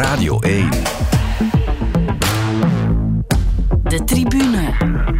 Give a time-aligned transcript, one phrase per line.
[0.00, 0.68] Radio 1.
[3.82, 5.17] De tribune.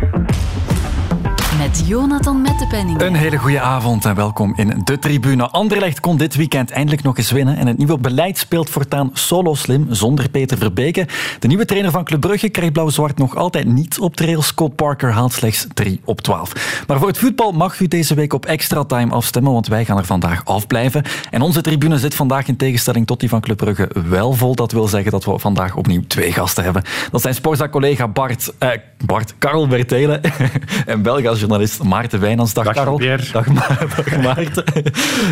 [1.78, 3.00] Met Jonathan Mettepenning.
[3.00, 5.48] Een hele goede avond en welkom in de tribune.
[5.48, 7.57] Anderlecht kon dit weekend eindelijk nog eens winnen.
[7.57, 11.07] En het nieuwe beleid speelt voortaan solo slim zonder Peter Verbeke.
[11.39, 14.43] De nieuwe trainer van Club Brugge krijgt blauw-zwart nog altijd niet op trail.
[14.43, 16.85] Scott Parker haalt slechts 3 op 12.
[16.86, 19.99] Maar voor het voetbal mag u deze week op extra time afstemmen, want wij gaan
[19.99, 21.03] er vandaag afblijven.
[21.31, 24.54] En onze tribune zit vandaag in tegenstelling tot die van Club Brugge wel vol.
[24.54, 26.82] Dat wil zeggen dat we vandaag opnieuw twee gasten hebben.
[27.11, 28.68] Dat zijn Sporza-collega Bart, eh,
[29.04, 30.21] Bart Karel Bertelen
[30.86, 32.52] en Belga's journalist Maarten Wijnands.
[32.54, 32.96] Dag, Dag, Karel.
[32.96, 33.24] Pierre.
[33.32, 34.64] Dag, Ma- dag Maarten.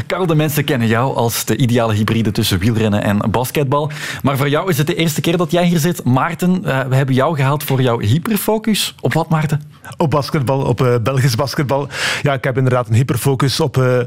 [0.07, 3.91] Karel, de mensen kennen jou als de ideale hybride tussen wielrennen en basketbal.
[4.23, 6.05] Maar voor jou is het de eerste keer dat jij hier zit.
[6.05, 8.95] Maarten, eh, we hebben jou gehaald voor jouw hyperfocus.
[9.01, 9.61] Op wat, Maarten?
[9.97, 11.89] Op basketbal, op eh, Belgisch basketbal.
[12.23, 13.99] Ja, ik heb inderdaad een hyperfocus op, eh,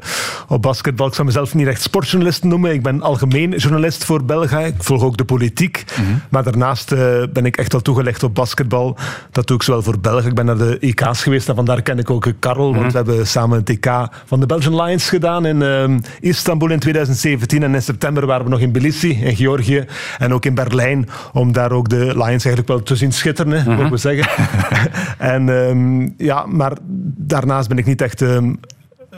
[0.47, 1.07] op basketbal.
[1.07, 2.73] Ik zou mezelf niet echt sportjournalist noemen.
[2.73, 4.55] Ik ben algemeen journalist voor België.
[4.55, 5.83] Ik volg ook de politiek.
[6.30, 8.97] Maar daarnaast eh, ben ik echt wel toegelegd op basketbal.
[9.31, 10.27] Dat doe ik zowel voor België.
[10.27, 12.75] Ik ben naar de EK's geweest en vandaar ken ik ook eh, Karel.
[12.75, 16.80] Want we hebben samen het EK van de Belgian Lions gedaan in eh, Istanbul in
[16.80, 17.64] 2017.
[17.64, 19.86] En in september waren we nog in Tbilisi, in Georgië.
[20.17, 21.09] En ook in Berlijn.
[21.34, 24.47] Om daar ook de Lions eigenlijk wel te zien schitteren, hè, mogen we zeggen.
[25.36, 26.78] en ehm, ja, maar
[27.17, 28.53] daarnaast ben ik niet echt ehm,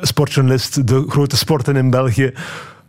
[0.02, 0.88] sportjournalist.
[0.88, 2.34] De grote sporten in België,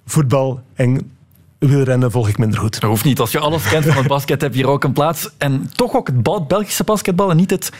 [0.06, 1.10] voetbal en
[1.58, 2.80] wielrennen volg ik minder goed.
[2.80, 3.20] Dat hoeft niet.
[3.20, 5.30] Als je alles kent van het basket, heb je hier ook een plaats.
[5.38, 7.72] En toch ook het Bel- Belgische basketbal en niet het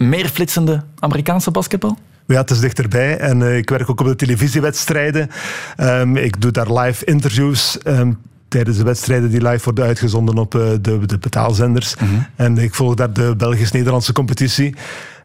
[0.00, 1.98] meer flitsende Amerikaanse basketbal?
[2.26, 5.30] Ja, het is dichterbij en eh, ik werk ook op de televisiewedstrijden.
[5.76, 8.12] Ehm, ik doe daar live interviews ehm,
[8.48, 11.94] tijdens de wedstrijden die live worden uitgezonden op eh, de, de betaalzenders.
[12.36, 14.74] En ik volg daar de Belgisch-Nederlandse competitie.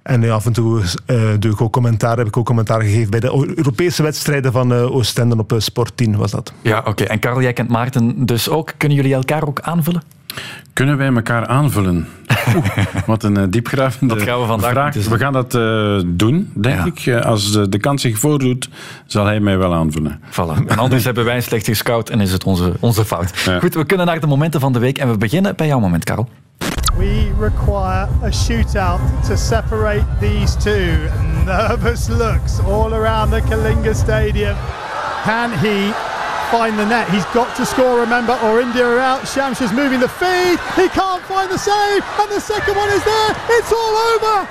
[0.06, 3.09] En ja, af en toe eh, doe ik ook commentaar, heb ik ook commentaar gegeven
[3.09, 6.53] bij de Europese wedstrijden van eh, Oostende op eh, Sport 10 was dat.
[6.62, 7.03] Ja, oké.
[7.03, 8.73] En Karel, jij kent Maarten dus ook.
[8.78, 10.02] Kunnen jullie elkaar ook aanvullen?
[10.73, 12.08] Kunnen wij elkaar aanvullen?
[12.55, 12.67] Oeh,
[13.05, 14.94] wat een eh, diepgravende Dat gaan we vandaag vraag.
[15.08, 16.85] We gaan dat eh, doen, denk Ja.
[16.85, 17.00] ik.
[17.06, 18.69] Eh, Als de kans zich voordoet,
[19.06, 20.19] zal hij mij wel aanvullen.
[20.31, 20.68] Voilà.
[20.68, 23.31] En anders hebben wij slecht gescout en is het onze, onze fout.
[23.45, 23.59] Ja.
[23.59, 26.03] Goed, we kunnen naar de momenten van de week en we beginnen bij jouw moment,
[26.03, 26.29] Karel.
[26.97, 31.09] We require a shootout to separate these two.
[31.45, 34.56] Nervous looks all around the Kalinga Stadium.
[35.25, 35.91] Can he
[36.56, 37.10] find the net?
[37.10, 39.28] He's got to score, remember, or India are out.
[39.28, 40.58] Shams is moving the feed.
[40.80, 43.32] He can't find the save, and the second one is there.
[43.60, 44.48] It's all over.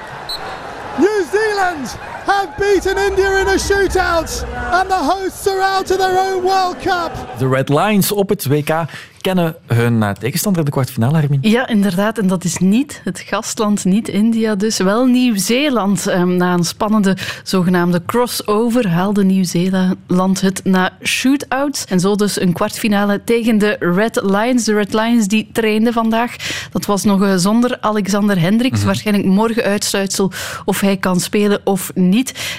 [1.01, 1.89] New Zealand
[2.27, 6.77] have beaten India in a shootout, and the hosts are out of their own World
[6.79, 7.13] Cup.
[7.39, 8.87] De Red Lions op het WK
[9.25, 11.49] kennen hun eh, tegenstander in de kwartfinale, Hermine.
[11.49, 12.19] Ja, inderdaad.
[12.19, 16.07] En dat is niet het gastland, niet India, dus wel Nieuw-Zeeland.
[16.07, 21.85] Ehm, na een spannende zogenaamde crossover haalde Nieuw-Zeeland het na shootouts.
[21.85, 24.65] En zo dus een kwartfinale tegen de Red Lions.
[24.65, 26.37] De Red Lions die trainden vandaag.
[26.73, 28.85] Dat was nog eh, zonder Alexander Hendricks.
[28.85, 30.33] Waarschijnlijk morgen uitsluitsel
[30.65, 32.14] of hij kan spelen of niet.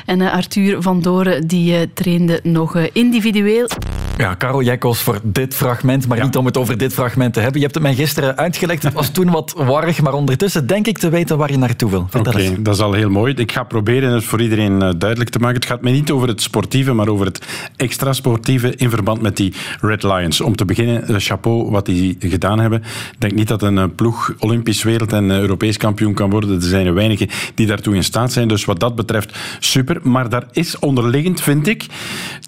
[0.05, 3.69] En eh, Arthur van Doren die eh, trainde nog eh, individueel.
[4.17, 7.39] Ja, Karel, jij koos voor dit fragment, maar niet om het over dit fragment te
[7.39, 7.57] hebben.
[7.57, 8.83] Je hebt het mij gisteren uitgelegd.
[8.83, 12.07] Het was toen wat warrig, maar ondertussen denk ik te weten waar je naartoe wil.
[12.17, 13.33] Oké, dat is al heel mooi.
[13.33, 15.55] Ik ga proberen het voor iedereen eh, duidelijk te maken.
[15.55, 17.45] Het gaat mij niet over het sportieve, maar over het
[17.75, 20.41] extra sportieve in verband met die Red Lions.
[20.41, 22.79] Om te beginnen, eh, chapeau wat die gedaan hebben.
[23.11, 26.55] Ik denk niet dat een eh, ploeg Olympisch wereld- en Europees kampioen kan worden.
[26.55, 28.47] Er zijn er weinigen die daartoe in staat zijn.
[28.47, 29.99] Dus wat dat betreft, super.
[30.03, 31.85] Maar daar is onderliggend, vind ik,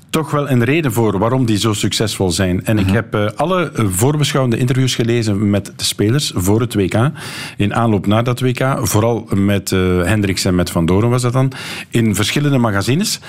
[0.10, 2.66] toch wel een reden voor waarom die zo succesvol zijn.
[2.66, 7.10] En ik heb eh, alle eh, voorbeschouwende interviews gelezen met de spelers voor het WK.
[7.58, 8.78] In aanloop naar dat WK.
[8.82, 11.52] Vooral met eh Hendricks en met Van Doren was dat dan.
[11.90, 13.20] In verschillende magazines.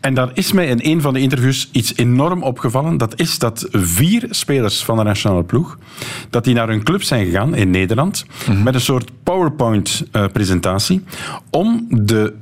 [0.00, 2.96] En daar is mij in een van de interviews iets enorm opgevallen.
[2.96, 5.78] Dat is dat vier spelers van de nationale ploeg,
[6.30, 8.26] dat die naar hun club zijn gegaan in Nederland.
[8.64, 11.02] Met een soort PowerPoint-presentatie.
[11.50, 12.34] om de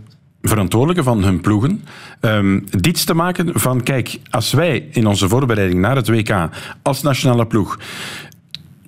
[0.49, 1.85] verantwoordelijken van hun ploegen
[2.21, 6.49] ehm diets te maken van kijk, als wij in onze voorbereiding naar het WK
[6.83, 7.79] als nationale ploeg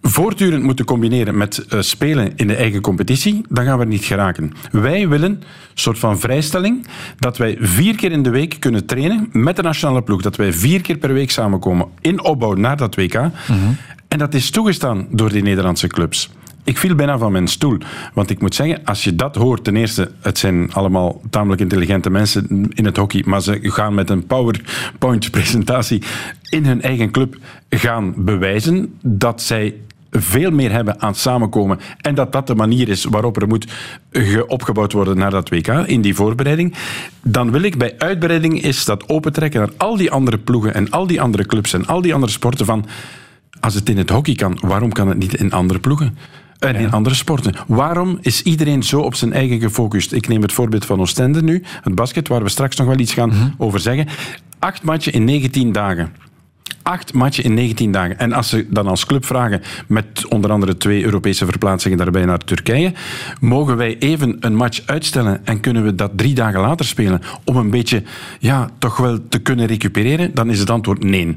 [0.03, 4.05] voortdurend moeten combineren met eh, spelen in de eigen competitie, dan gaan we er niet
[4.05, 4.53] geraken.
[4.71, 5.43] Wij willen een
[5.75, 6.87] soort van vrijstelling
[7.19, 10.23] dat wij vier keer in de week kunnen trainen met de nationale ploeg.
[10.23, 13.15] Dat wij vier keer per week samenkomen in opbouw naar dat WK.
[14.09, 16.31] En dat is toegestaan door die Nederlandse clubs.
[16.69, 17.79] Ik viel bijna van mijn stoel.
[18.15, 22.11] Want ik moet zeggen, als je dat hoort, ten eerste, het zijn allemaal tamelijk intelligente
[22.11, 26.03] mensen in het hockey, maar ze gaan met een PowerPoint-presentatie
[26.51, 27.37] in hun eigen club
[27.71, 29.75] gaan bewijzen dat zij
[30.11, 33.67] veel meer hebben aan samenkomen en dat dat de manier is waarop er moet
[34.13, 36.75] ge- opgebouwd worden naar dat WK in die voorbereiding,
[37.23, 41.07] dan wil ik bij uitbreiding is dat opentrekken naar al die andere ploegen en al
[41.07, 42.87] die andere clubs en al die andere sporten van
[43.61, 46.17] Als het in het hockey kan, waarom kan het niet in andere ploegen?
[46.59, 47.55] En in andere sporten.
[47.67, 50.13] Waarom is iedereen zo op zijn eigen gefocust?
[50.13, 53.13] Ik neem het voorbeeld van Oostende nu, het basket, waar we straks nog wel iets
[53.13, 54.07] gaan over zeggen.
[54.59, 56.13] Acht matchen in 19 dagen.
[56.83, 58.19] Acht matchen in 19 dagen.
[58.19, 62.39] En als ze dan als club vragen, met onder andere twee Europese verplaatsingen daarbij naar
[62.39, 62.93] Turkije,
[63.41, 67.57] mogen wij even een match uitstellen en kunnen we dat drie dagen later spelen om
[67.57, 68.03] een beetje,
[68.39, 70.35] ja, toch wel te kunnen recupereren?
[70.35, 71.35] Dan is het antwoord nee.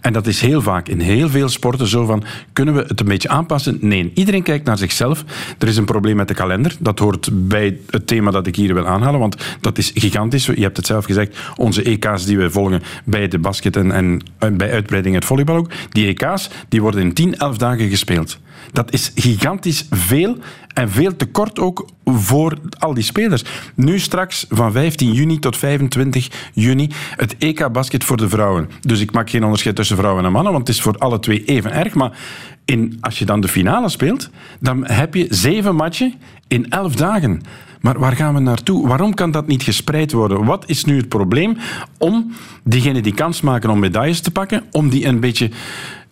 [0.00, 3.06] En dat is heel vaak in heel veel sporten zo van, kunnen we het een
[3.06, 3.78] beetje aanpassen?
[3.80, 4.10] Nee.
[4.14, 5.24] Iedereen kijkt naar zichzelf.
[5.58, 6.76] Er is een probleem met de kalender.
[6.78, 10.46] Dat hoort bij het thema dat ik hier wil aanhalen, want dat is gigantisch.
[10.46, 14.22] Je hebt het zelf gezegd, onze EK's die we volgen bij de basket en, en
[14.56, 18.38] bij uitbreiding het volleybal ook, die EK's die worden in 10, 11 dagen gespeeld.
[18.72, 20.38] Dat is gigantisch veel
[20.74, 23.44] en veel te kort ook voor al die spelers.
[23.74, 28.70] Nu straks van 15 juni tot 25 juni het EK basket voor de vrouwen.
[28.80, 31.44] Dus ik maak geen onderscheid tussen vrouwen en mannen, want het is voor alle twee
[31.44, 31.94] even erg.
[31.94, 32.18] Maar
[32.64, 34.30] in, als je dan de finale speelt,
[34.60, 36.14] dan heb je zeven matchen
[36.48, 37.42] in 11 dagen.
[37.80, 38.88] Maar waar gaan we naartoe?
[38.88, 40.44] Waarom kan dat niet gespreid worden?
[40.44, 41.56] Wat is nu het probleem
[41.98, 42.32] om
[42.64, 45.50] diegenen die kans maken om medailles te pakken, om die een beetje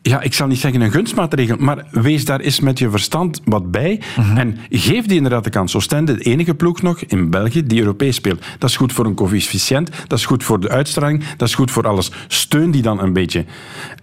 [0.02, 3.70] ja, ik zal niet zeggen een gunstmaatregel, maar wees daar eens met je verstand wat
[3.70, 4.00] bij
[4.34, 5.76] en geef die inderdaad de kans.
[5.76, 8.44] Oostende, de enige ploeg nog in België die Europees speelt.
[8.58, 11.70] Dat is goed voor een coëfficiënt, dat is goed voor de uitstraling, dat is goed
[11.70, 12.10] voor alles.
[12.26, 13.44] Steun die dan een beetje.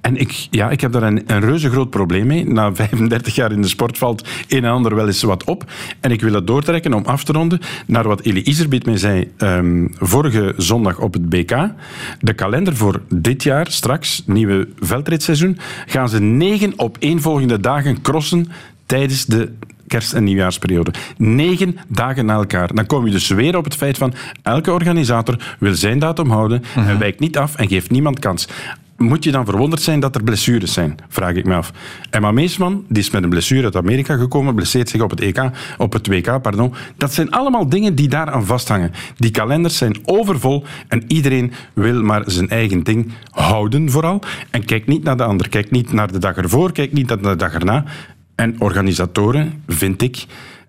[0.02, 2.48] En ik, ja, ik heb daar een, een reuze groot probleem mee.
[2.48, 5.72] Na 35 jaar in de sport valt een en ander wel eens wat op.
[6.00, 9.32] En ik wil het doortrekken om af te ronden naar wat Elie Iserbiet mij zei
[9.38, 11.56] ehm, vorige zondag op het BK.
[12.20, 18.52] De kalender voor dit jaar, straks, nieuwe veldritseizoen, gaan ze negen opeenvolgende dagen crossen
[18.86, 19.52] tijdens de
[19.88, 20.94] kerst- en nieuwjaarsperiode.
[21.18, 22.76] Negen dagen na elkaar.
[22.76, 26.64] Dan kom je dus weer op het feit van elke organisator wil zijn datum houden
[26.76, 28.48] en wijkt niet af en geeft niemand kans.
[28.98, 30.96] Moet je dan verwonderd zijn dat er blessures zijn?
[31.08, 31.72] Vraag ik me af.
[32.10, 35.50] Emma Meesman, die is met een blessure uit Amerika gekomen, blesseert zich op het, EK,
[35.78, 36.42] op het WK.
[36.42, 36.74] Pardon.
[36.98, 38.92] Dat zijn allemaal dingen die daaraan vasthangen.
[39.18, 44.20] Die kalenders zijn overvol en iedereen wil maar zijn eigen ding houden vooral.
[44.50, 45.50] En kijk niet naar de ander.
[45.50, 47.84] Kijk niet naar de dag ervoor, kijk niet naar de dag erna.
[48.36, 50.26] En organisatoren, vind ik,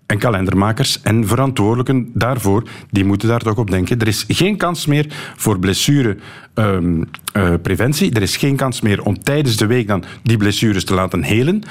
[0.07, 3.99] en kalendermakers en verantwoordelijken daarvoor, die moeten daar toch op denken.
[3.99, 5.05] Er is geen kans meer
[5.35, 8.13] voor blessurepreventie.
[8.13, 11.63] er is geen kans meer om tijdens de week dan die blessures te laten helen.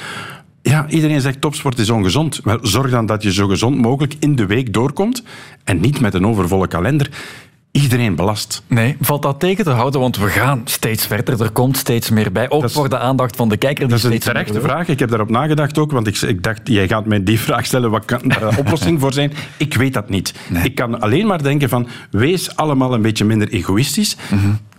[0.62, 2.40] Ja, iedereen zegt topsport is ongezond.
[2.44, 5.22] Wel, zorg dan dat je zo gezond mogelijk in de week doorkomt
[5.64, 7.10] en niet met een overvolle kalender
[7.82, 8.62] iedereen belast.
[8.66, 10.00] Nee, valt dat tegen te houden?
[10.00, 12.50] Want we gaan steeds verder, er komt steeds meer bij.
[12.50, 13.88] Ook is- voor de aandacht van de kijker.
[13.88, 14.88] Dat is een terechte vraag.
[14.88, 17.90] Ik heb daarop nagedacht ook, want ik, ik dacht, jij gaat mij die vraag stellen,
[17.90, 19.32] wat kan daar een oplossing voor zijn?
[19.56, 20.34] Ik weet dat niet.
[20.62, 24.16] Ik kan alleen maar denken van, wees allemaal een beetje minder egoïstisch.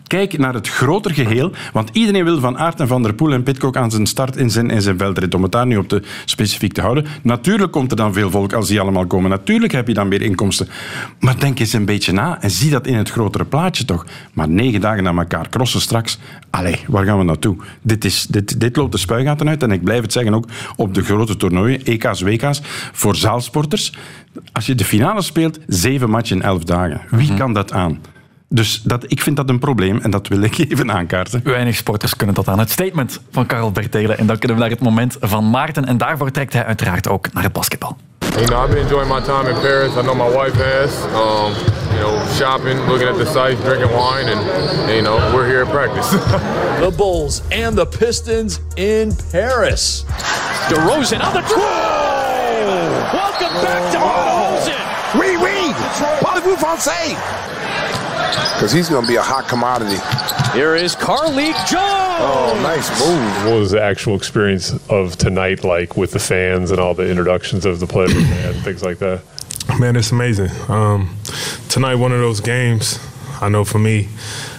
[0.08, 3.44] Kijk naar het groter geheel, want iedereen wil van Aert en Van der Poel en
[3.44, 6.02] Pitcock aan zijn start in zijn, in zijn veldrit, om het daar nu op te
[6.26, 7.06] specifiek te houden.
[7.22, 9.30] Natuurlijk komt er dan veel volk als die allemaal komen.
[9.30, 10.68] Natuurlijk heb je dan meer inkomsten.
[11.20, 14.06] Maar denk eens een beetje na en zie dat in het grotere plaatje toch.
[14.34, 16.20] Maar negen dagen na elkaar crossen straks.
[16.50, 17.56] Allee, waar gaan we naartoe?
[17.82, 20.94] Dit, is, dit, dit loopt de spuigaten uit en ik blijf het zeggen ook op
[20.94, 22.62] de grote toernooien, EK's, WK's,
[22.92, 23.94] voor zaalsporters.
[24.52, 27.02] Als je de finale speelt, zeven matchen in elf dagen.
[27.10, 28.00] Wie kan dat aan?
[28.50, 31.42] Dus dat, ik vind dat een probleem en dat wil ik even aankaarten.
[31.44, 32.60] Weinig sporters kunnen dat aan.
[32.60, 34.18] Het statement van Karel Bertelen.
[34.18, 35.86] En dan kunnen we naar het moment van Maarten.
[35.86, 37.98] En daarvoor trekt hij uiteraard ook naar het basketbal.
[38.20, 39.96] You know, I've been enjoying my time in Paris.
[39.96, 40.92] I know my wife has.
[41.14, 41.54] Um,
[41.92, 45.64] you know, shopping, looking at the sites, drinking wine, and, and, you know, we're here
[45.64, 46.10] at practice.
[46.80, 50.06] the Bulls and the Pistons in Paris.
[50.70, 53.14] DeRozan on the draw.
[53.14, 54.88] Welcome back to DeRozan.
[55.16, 55.74] Oui, oui.
[56.22, 57.16] Parlez-vous français?
[58.54, 59.98] Because he's going to be a hot commodity.
[60.58, 61.84] Here is Carlik Jones.
[62.20, 63.46] Oh, nice move.
[63.46, 67.66] What was the actual experience of tonight like with the fans and all the introductions
[67.66, 69.22] of the players and things like that?
[69.80, 70.50] Man, it's amazing.
[70.70, 71.16] Um,
[71.70, 73.00] tonight, one of those games.
[73.42, 74.10] I know for me,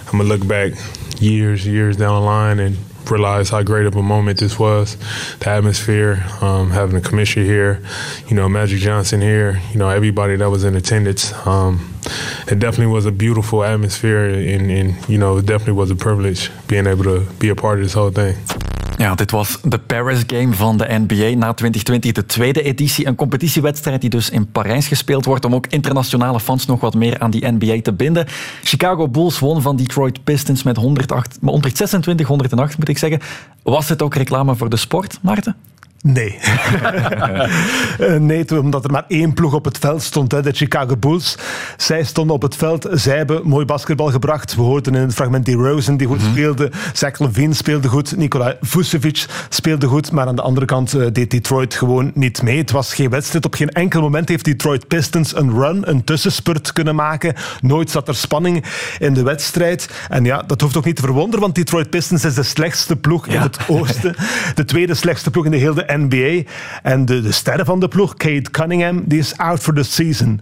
[0.06, 0.72] I'm gonna look back
[1.20, 2.76] years, years down the line and
[3.11, 4.97] realize how great of a moment this was.
[5.41, 7.83] The atmosphere, um, having the commissioner here,
[8.29, 11.33] you know, Magic Johnson here, you know, everybody that was in attendance.
[11.47, 11.95] Um,
[12.47, 16.50] it definitely was a beautiful atmosphere, and, and you know, it definitely was a privilege
[16.67, 18.37] being able to be a part of this whole thing.
[18.99, 23.07] Ja, dit was de Paris Game van de NBA na 2020, de tweede editie.
[23.07, 27.19] Een competitiewedstrijd die dus in Parijs gespeeld wordt om ook internationale fans nog wat meer
[27.19, 28.26] aan die NBA te binden.
[28.62, 33.21] Chicago Bulls won van Detroit Pistons met 108, 126, 108 moet ik zeggen.
[33.62, 35.57] Was het ook reclame voor de sport, Maarten?
[36.02, 36.38] Nee.
[37.99, 41.38] Eh, nee, omdat er maar één ploeg op het veld stond, hè, de Chicago Bulls.
[41.76, 44.55] Zij stonden op het veld, zij hebben mooi basketbal gebracht.
[44.55, 48.57] We hoorden in het fragment die Rosen die goed speelde, Zach Levine speelde goed, Nikola
[48.61, 52.59] Vucevic speelde goed, maar aan de andere kant uh, deed Detroit gewoon niet mee.
[52.59, 53.45] Het was geen wedstrijd.
[53.45, 57.35] Op geen enkel moment heeft Detroit Pistons een run, een tussenspurt kunnen maken.
[57.61, 58.64] Nooit zat er spanning
[58.99, 59.90] in de wedstrijd.
[60.09, 63.26] En ja, dat hoeft ook niet te verwonderen, want Detroit Pistons is de slechtste ploeg
[63.26, 64.14] in het oosten.
[64.55, 66.50] De tweede slechtste ploeg in de hele NBA.
[66.83, 70.40] En de, de sterren van de ploeg, Kate Cunningham, die is out for the season.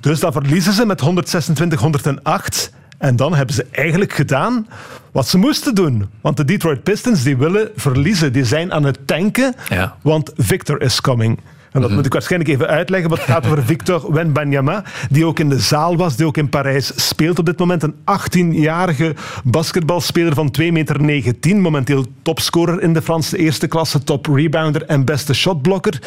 [0.00, 2.70] Dus dan verliezen ze met 126-108.
[2.98, 4.66] En dan hebben ze eigenlijk gedaan
[5.12, 6.08] wat ze moesten doen.
[6.20, 8.32] Want de Detroit Pistons die willen verliezen.
[8.32, 9.96] Die zijn aan het tanken, Ja.
[10.02, 11.38] want Victor is coming.
[11.76, 13.10] En dat moet ik waarschijnlijk even uitleggen.
[13.10, 16.92] Wat gaat over Victor Wenbanyama, die ook in de zaal was, die ook in Parijs
[16.96, 17.82] speelt op dit moment.
[17.82, 19.14] Een 18-jarige
[19.44, 21.56] basketbalspeler van 2,19 meter.
[21.56, 25.98] Momenteel topscorer in de Franse eerste klasse, top rebounder en beste shotblokker.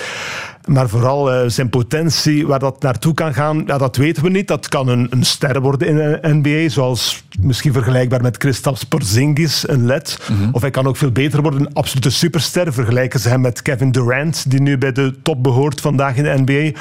[0.65, 4.47] Maar vooral eh, zijn potentie, waar dat naartoe kan gaan, ja, dat weten we niet.
[4.47, 9.67] Dat kan een, een ster worden in de NBA, zoals misschien vergelijkbaar met Kristaps Porzingis,
[9.67, 10.19] een led.
[10.51, 12.73] Of hij kan ook veel beter worden, een absolute superster.
[12.73, 16.43] Vergelijken ze hem met Kevin Durant, die nu bij de top behoort vandaag in de
[16.45, 16.79] NBA.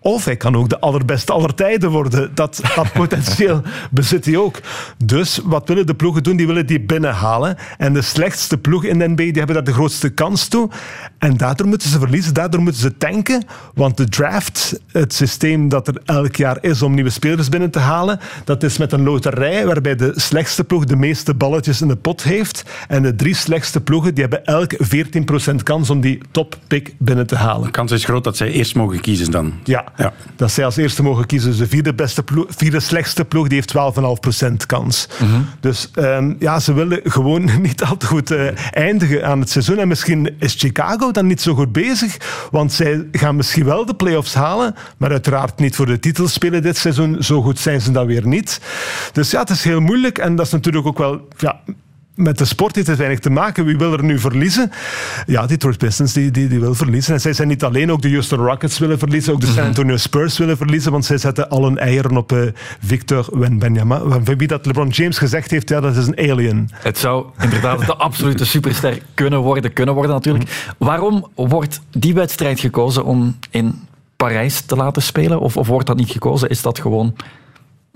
[0.00, 2.30] Of hij kan ook de allerbeste aller tijden worden.
[2.34, 4.60] Dat, dat potentieel bezit hij ook.
[5.04, 6.36] Dus wat willen de ploegen doen?
[6.36, 7.56] Die willen die binnenhalen.
[7.78, 10.70] En de slechtste ploeg in de NBA die hebben daar de grootste kans toe.
[11.18, 13.44] En daardoor moeten ze verliezen, daardoor moeten ze tanken.
[13.74, 17.78] Want de draft, het systeem dat er elk jaar is om nieuwe spelers binnen te
[17.78, 21.96] halen, dat is met een loterij waarbij de slechtste ploeg de meeste balletjes in de
[21.96, 22.62] pot heeft.
[22.88, 24.74] En de drie slechtste ploegen die hebben elk
[25.52, 27.64] 14% kans om die toppick binnen te halen.
[27.64, 29.52] De kans is groot dat zij eerst mogen kiezen dan.
[29.64, 30.12] Ja, Ja.
[30.36, 31.50] dat zij als eerste mogen kiezen.
[31.50, 33.74] Dus de vierde, beste ploeg, vierde slechtste ploeg die heeft
[34.48, 35.08] 12,5% kans.
[35.60, 39.78] Dus ehm, ja, ze willen gewoon niet al te goed eh, eindigen aan het seizoen.
[39.78, 42.16] En misschien is Chicago dan niet zo goed bezig,
[42.50, 46.62] want zij gaan misschien wel de playoffs halen, maar uiteraard niet voor de titel spelen
[46.62, 47.22] dit seizoen.
[47.22, 48.60] Zo goed zijn ze dan weer niet.
[49.12, 51.28] Dus ja, het is heel moeilijk en dat is natuurlijk ook wel...
[51.36, 51.60] Ja,
[52.18, 53.64] met de sport heeft het weinig te maken.
[53.64, 54.70] Wie wil er nu verliezen?
[55.26, 57.14] Ja, Detroit Pistons die, die, die wil verliezen.
[57.14, 59.96] En zij zijn niet alleen, ook de Houston Rockets willen verliezen, ook de San Antonio
[59.96, 62.40] Spurs willen verliezen, want zij zetten al hun eieren op eh,
[62.84, 63.98] Victor Wenbanyama.
[63.98, 66.70] Van wie dat LeBron James gezegd heeft, ja, dat is een alien.
[66.72, 70.74] Het zou inderdaad de absolute superster kunnen worden, kunnen worden natuurlijk.
[70.78, 75.40] Waarom wordt die wedstrijd gekozen om in Parijs te laten spelen?
[75.40, 76.48] Of, of wordt dat niet gekozen?
[76.48, 77.14] Is dat gewoon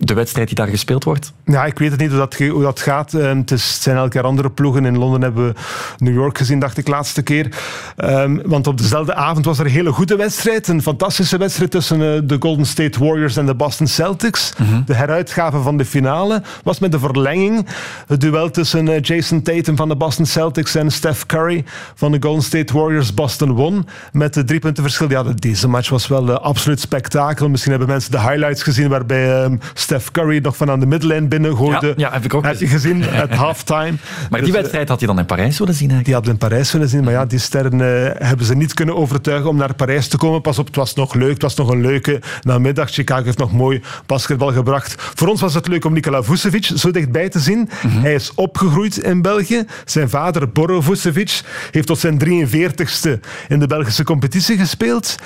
[0.05, 1.33] de wedstrijd die daar gespeeld wordt?
[1.45, 3.15] Ja, ik weet het niet hoe dat, hoe dat gaat.
[3.15, 4.85] Ehm, het, is, het zijn elke keer andere ploegen.
[4.85, 5.55] In Londen hebben we
[5.99, 7.49] New York gezien, dacht ik, laatste keer.
[7.97, 10.69] Ehm, want op dezelfde avond was er een hele goede wedstrijd.
[10.69, 14.53] Een fantastische wedstrijd tussen eh, de Golden State Warriors en de Boston Celtics.
[14.87, 17.67] De heruitgave van de finale was met de verlenging.
[18.07, 22.19] Het duel tussen eh, Jason Tatum van de Boston Celtics en Steph Curry van de
[22.21, 23.15] Golden State Warriors.
[23.15, 25.11] Boston won met de drie punten verschil.
[25.11, 27.49] Ja, de- deze match was wel eh, absoluut spektakel.
[27.49, 29.57] Misschien hebben mensen de highlights gezien waarbij ehm,
[29.93, 31.87] Steph Curry nog van aan de middenlijn binnen gooide.
[31.87, 33.95] Ja, ja, heb ik ook Heb je gezien, at halftime.
[34.31, 36.05] Maar Dus, die eh, wedstrijd had je dan in Parijs willen zien eigenlijk?
[36.05, 38.97] die hadden in Parijs willen zien, maar ja, die sterren eh, hebben ze niet kunnen
[38.97, 40.41] overtuigen om naar Parijs te komen.
[40.41, 42.91] Pas op, het was nog leuk, het was nog een leuke namiddag.
[42.91, 44.95] Chicago heeft nog mooi basketbal gebracht.
[44.99, 47.69] Voor ons was het leuk om Nikola Vucevic zo dichtbij te zien.
[47.87, 49.65] Hij is opgegroeid in België.
[49.85, 55.17] Zijn vader, Boro Vucevic, heeft tot zijn 43ste in de Belgische competitie gespeeld.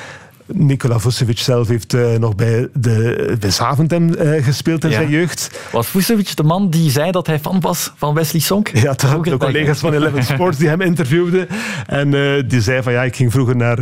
[0.53, 4.97] Nikola Vucevic zelf heeft eh, nog bij, de, bij Zaventem eh, gespeeld in Ja.
[4.97, 5.61] zijn jeugd.
[5.73, 8.69] Was Vucevic de man die zei dat hij fan was van Wesley Sonk?
[8.75, 11.49] Ja, toch Vroeger de collega's van Eleven Sports die hem interviewden.
[11.87, 13.79] En eh, die zei van ja, ik ging vroeger naar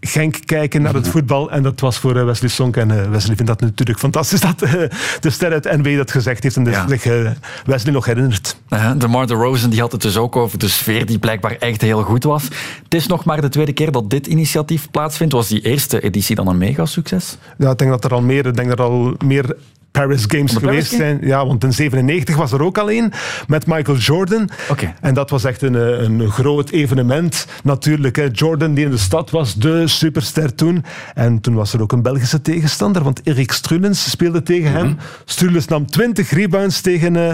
[0.00, 1.50] Genk kijken, naar het voetbal.
[1.50, 2.76] En dat was voor eh, Wesley Sonk.
[2.76, 4.72] En eh, Wesley vindt dat natuurlijk fantastisch dat eh,
[5.20, 6.56] de ster uit NW dat gezegd heeft.
[6.56, 6.88] En dus Ja.
[6.88, 8.56] zich Wesley nog herinnert.
[8.70, 11.56] Uh, de Mar de Rosen die had het dus ook over de sfeer die blijkbaar
[11.58, 12.42] echt heel goed was.
[12.82, 15.32] Het is nog maar de tweede keer dat dit initiatief plaatsvindt.
[15.32, 17.36] Was die eerste editie dan een mega succes?
[17.58, 19.56] Ja, ik denk dat er al meer, ik denk dat er al meer
[19.98, 21.18] Paris Games de Paris geweest zijn.
[21.22, 23.12] Ja, want in 97 was er ook al één
[23.46, 24.48] met Michael Jordan.
[24.70, 24.94] Oké.
[25.00, 27.46] En dat was echt een, eh, een groot evenement.
[27.62, 28.28] Natuurlijk, hè.
[28.32, 30.84] Jordan die in de stad was, de superster toen.
[31.14, 34.96] En toen was er ook een Belgische tegenstander, want Erik Strulens speelde tegen hem.
[35.24, 37.32] Strulens nam 20 rebounds tegen eh,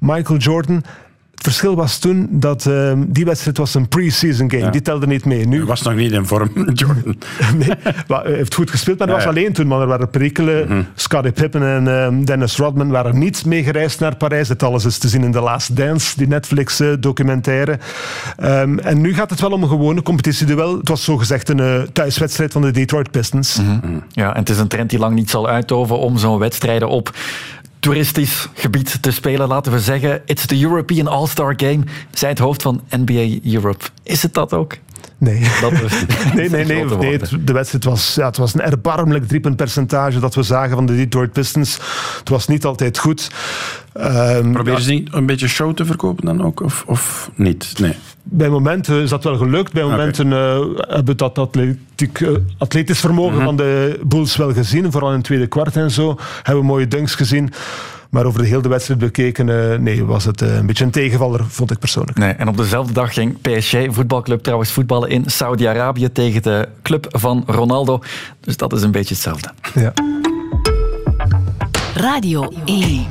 [0.00, 0.84] Michael Jordan.
[1.34, 4.70] Het verschil was toen dat eh, die wedstrijd was een pre-season game.
[4.70, 5.46] Die telde niet mee.
[5.46, 7.16] Nu Hij was nog niet in vorm, Jordan.
[7.58, 7.68] Nee,
[8.08, 9.40] maar hij heeft goed gespeeld, maar hij Ja, was ja.
[9.40, 9.66] alleen toen.
[9.66, 10.86] Maar er waren perikelen.
[10.94, 14.48] Scottie Pippen en ehm, Dennis Rodman waren niet meegereisd naar Parijs.
[14.48, 17.78] Dit alles is te zien in The Last Dance, die Netflix-documentaire.
[18.36, 20.76] Ehm, en nu gaat het wel om een gewone competitieduel.
[20.78, 23.60] Het was zogezegd een eh, thuiswedstrijd van de Detroit Pistons.
[24.08, 27.12] Ja, en het is een trend die lang niet zal uitoven om zo'n wedstrijden op
[27.84, 29.48] toeristisch gebied te spelen.
[29.48, 33.84] Laten we zeggen, it's the European All-Star Game, zei het hoofd van NBA Europe.
[34.02, 34.76] Is het dat ook?
[35.18, 35.40] Nee.
[35.60, 35.92] Dat was.
[36.34, 37.12] Nee, nee, nee.
[37.12, 40.96] Het- de wedstrijd was, ja, het was een erbarmelijk driepuntpercentage dat we zagen van de
[40.96, 41.78] Detroit Pistons.
[42.18, 43.30] Het was niet altijd goed.
[43.94, 46.62] Ehm, Proberen ze niet een beetje show te verkopen dan ook?
[46.62, 47.72] Of, of niet?
[47.80, 47.94] Nee.
[48.22, 49.72] Bij momenten is dat wel gelukt.
[49.72, 53.44] Bij momenten eh, hebben we dat atletiek, eh, atletisch vermogen Mhm.
[53.44, 54.92] van de Bulls wel gezien.
[54.92, 56.16] Vooral in het tweede kwart en zo.
[56.42, 57.52] Hebben we mooie dunks gezien.
[58.10, 61.70] Maar over de hele wedstrijd bekeken, eh, nee, was het een beetje een tegenvaller, vond
[61.70, 62.18] ik persoonlijk.
[62.18, 67.06] Nee, en op dezelfde dag ging PSG, voetbalclub trouwens, voetballen in Saudi-Arabië tegen de club
[67.10, 68.00] van Ronaldo.
[68.40, 69.50] Dus dat is een beetje hetzelfde.
[69.74, 69.92] Ja.
[71.94, 73.06] Radio 1.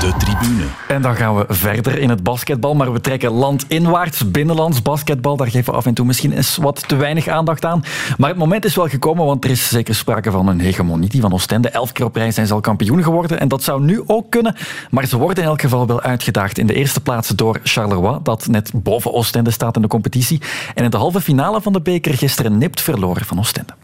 [0.00, 0.64] De tribune.
[0.88, 5.36] En dan gaan we verder in het basketbal, maar we trekken landinwaarts, binnenlands basketbal.
[5.36, 7.84] Daar geven we af en toe misschien eens wat te weinig aandacht aan.
[8.18, 11.20] Maar het moment is wel gekomen, want er is zeker sprake van een hegemonie.
[11.20, 13.40] Van Oostende, elf keer op rij zijn ze al kampioen geworden.
[13.40, 14.56] En dat zou nu ook kunnen,
[14.90, 16.58] maar ze worden in elk geval wel uitgedaagd.
[16.58, 20.40] In de eerste plaats door Charleroi, dat net boven Oostende staat in de competitie.
[20.74, 23.74] En in de halve finale van de beker gisteren nipt verloren van Oostende.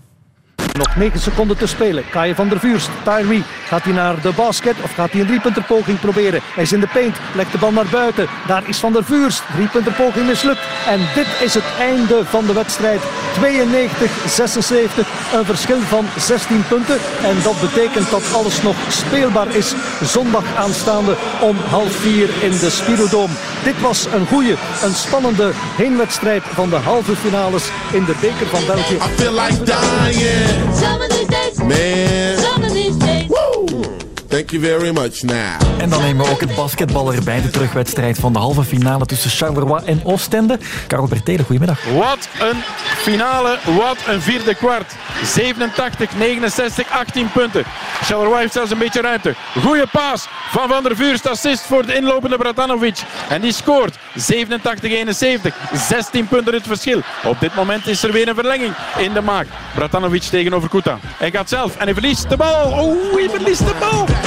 [0.77, 2.05] Nog 9 seconden te spelen.
[2.11, 3.43] Kai van der Vuurst, Tyree.
[3.67, 6.41] Gaat hij naar de basket of gaat hij een driepunterpoging proberen?
[6.55, 8.27] Hij is in de paint, legt de bal naar buiten.
[8.47, 9.43] Daar is van der Vuurst.
[9.55, 10.61] Driepunterpoging mislukt.
[10.87, 13.01] En dit is het einde van de wedstrijd.
[13.01, 13.05] 92-76.
[15.35, 16.99] Een verschil van 16 punten.
[17.23, 19.75] En dat betekent dat alles nog speelbaar is.
[20.03, 23.35] Zondag aanstaande om half vier in de Spirodome.
[23.65, 28.67] Dit was een goede, een spannende heenwedstrijd van de halve finales in de beker van
[28.67, 28.99] België.
[30.75, 31.59] Some of these days.
[31.63, 32.36] Man.
[34.37, 35.81] Thank you very much now.
[35.81, 37.41] En dan nemen we ook het basketbal erbij.
[37.41, 40.59] De terugwedstrijd van de halve finale tussen Charleroi en Oostende.
[40.87, 41.85] Karel Bertelen, goedemiddag.
[41.85, 42.63] Wat een
[42.97, 44.93] finale, wat een vierde kwart.
[45.25, 47.65] 87, 69, 18 punten.
[48.03, 49.35] Charleroi heeft zelfs een beetje ruimte.
[49.63, 53.03] Goeie paas van Van der Vuurst, assist voor de inlopende Bratanovic.
[53.29, 55.55] En die scoort 87, 71.
[55.73, 57.01] 16 punten het verschil.
[57.25, 59.47] Op dit moment is er weer een verlenging in de maak.
[59.75, 60.99] Bratanovic tegenover Kuta.
[61.03, 62.85] Hij gaat zelf en hij verliest de bal.
[62.85, 64.26] Oeh, hij verliest de bal.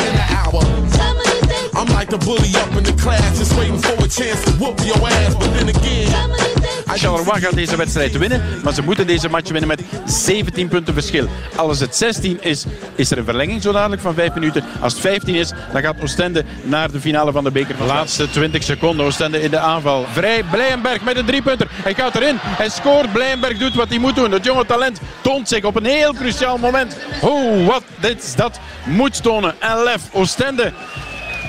[1.76, 4.80] I'm like the bully up in the class, just waiting for a chance to whoop
[4.86, 5.36] your ass.
[5.36, 6.49] But then again,
[6.98, 11.28] Charleroi gaat deze wedstrijd winnen, maar ze moeten deze match winnen met 17 punten verschil.
[11.56, 14.64] Als het 16 is, is er een verlenging zo dadelijk van 5 minuten.
[14.80, 17.76] Als het 15 is, dan gaat Oostende naar de finale van de beker.
[17.86, 20.06] Laatste 20 seconden, Oostende in de aanval.
[20.12, 21.68] Vrij, Blijenberg met een driepunter.
[21.72, 23.12] Hij gaat erin, hij scoort.
[23.12, 24.32] Blijenberg doet wat hij moet doen.
[24.32, 26.98] Het jonge talent toont zich op een heel cruciaal moment.
[27.22, 29.56] Oh, wat dit dat moet tonen.
[29.60, 30.74] En lef, Oostende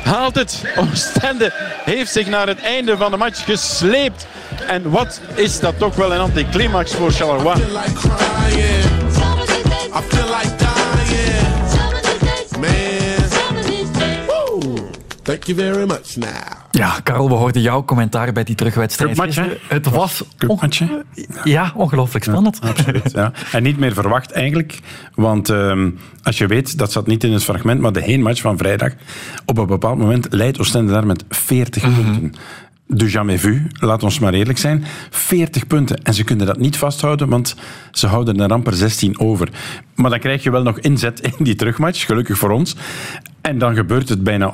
[0.05, 0.63] haalt het.
[0.77, 1.53] Oostende
[1.85, 4.27] heeft zich naar het einde van de match gesleept.
[4.67, 7.63] En wat is dat toch wel een anticlimax voor Charleroi.
[15.31, 16.61] Thank you very much now.
[16.71, 19.17] Ja, Karel, we hoorden jouw commentaar bij die terugwedstrijd.
[19.17, 19.43] Cupmatch.
[19.69, 20.83] Het was Cupmatch,
[21.45, 22.61] ja, ongelooflijk spannend.
[22.61, 23.33] Absoluut, ja.
[23.53, 24.79] En niet meer verwacht eigenlijk.
[25.15, 25.91] Want ehm,
[26.23, 28.93] als je weet, dat zat niet in het fragment, maar de heenmatch van vrijdag,
[29.45, 32.35] op een bepaald moment leidt Oostende daar met 40 punten.
[32.87, 34.85] Du jamais vu, laat ons maar eerlijk zijn.
[35.11, 36.03] 40 punten.
[36.03, 37.57] En ze kunnen dat niet vasthouden, want
[37.93, 39.49] ze houden er amper 16 over.
[39.95, 42.77] Maar dan krijg je wel nog inzet in die terugmatch, gelukkig voor ons.
[43.41, 44.51] En dan gebeurt het bijna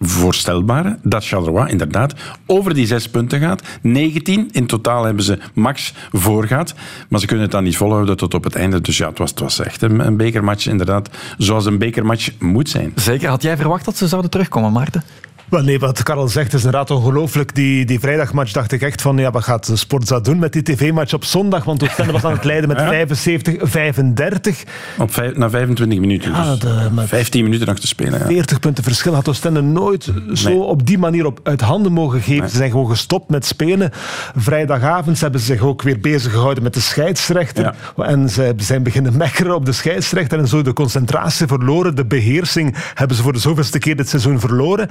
[0.00, 2.14] onvoorstelbare dat Charleroi inderdaad
[2.46, 3.62] over die zes punten gaat.
[3.82, 6.74] 19, in totaal hebben ze max voorgaat.
[7.08, 8.80] Maar ze kunnen het dan niet volhouden tot op het einde.
[8.80, 12.68] Dus ja, het was, het was echt een, een bekermatch inderdaad, zoals een bekermatch moet
[12.68, 12.92] zijn.
[12.94, 13.28] Zeker.
[13.28, 15.02] Had jij verwacht dat ze zouden terugkomen, Maarten?
[15.50, 17.54] Wel, nee, wat Karel zegt is inderdaad ongelooflijk.
[17.54, 21.12] Die, die vrijdagmatch dacht ik echt van, ja, wat gaat Sportza doen met die tv-match
[21.14, 21.64] op zondag?
[21.64, 23.06] Want Oostende was aan het leiden met Ja.
[23.06, 24.68] 75-35.
[24.98, 26.30] Op vijf, na 25 minuten.
[26.30, 28.18] Ja, dus de- met 15 minuten nog te spelen.
[28.18, 28.26] Ja.
[28.26, 32.48] 40 punten verschil had Oostende nooit zo op die manier op, uit handen mogen geven.
[32.50, 33.90] Ze zijn gewoon gestopt met spelen.
[34.36, 37.74] Vrijdagavond hebben ze zich ook weer bezig gehouden met de scheidsrechter.
[37.96, 41.94] En ze zijn beginnen mekkeren op de scheidsrechter en zo de concentratie verloren.
[41.96, 44.88] De beheersing hebben ze voor de zoveelste keer dit seizoen verloren.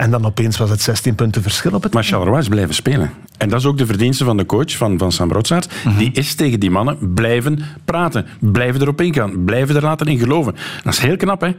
[0.00, 3.10] En dan opeens was het 16 punten verschil op het Maar Charleroi is blijven spelen.
[3.38, 5.68] En dat is ook de verdienste van de coach, van, van Sam Rotsaert.
[5.98, 8.26] Die is tegen die mannen blijven praten.
[8.38, 9.44] Blijven erop ingaan.
[9.44, 10.54] Blijven er later in geloven.
[10.84, 11.50] Dat is heel knap, hè.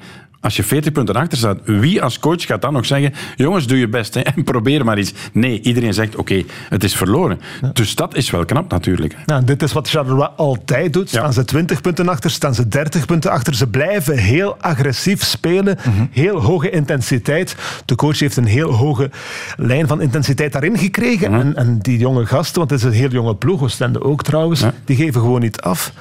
[0.42, 3.78] Als je 40 punten achter staat, wie als coach gaat dan nog zeggen jongens, doe
[3.78, 5.14] je best hè, en probeer maar iets.
[5.34, 7.40] Nee, iedereen zegt oké, het is verloren.
[7.74, 9.16] Dus dat is wel knap natuurlijk.
[9.26, 11.10] Nou, dit is wat Charleroi altijd doet.
[11.10, 13.56] Staan ze 20 punten achter, staan ze 30 punten achter.
[13.56, 15.78] Ze blijven heel agressief spelen,
[16.12, 17.56] heel hoge intensiteit.
[17.86, 19.10] De coach heeft een heel hoge
[19.58, 21.34] lijn van intensiteit daarin gekregen.
[21.34, 24.64] en, en die jonge gasten, want het is een heel jonge ploeg, Oostende ook trouwens,
[24.86, 25.94] die geven gewoon niet af.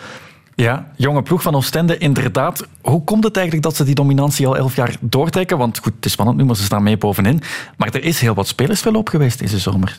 [0.60, 2.66] Ja, jonge ploeg van Oostende, inderdaad.
[2.80, 5.58] Hoe komt het eigenlijk dat ze die dominantie al elf jaar doortrekken?
[5.58, 7.42] Want goed, het is spannend nu, maar ze staan mee bovenin.
[7.76, 9.94] Maar er is heel wat spelersverloop geweest deze zomer.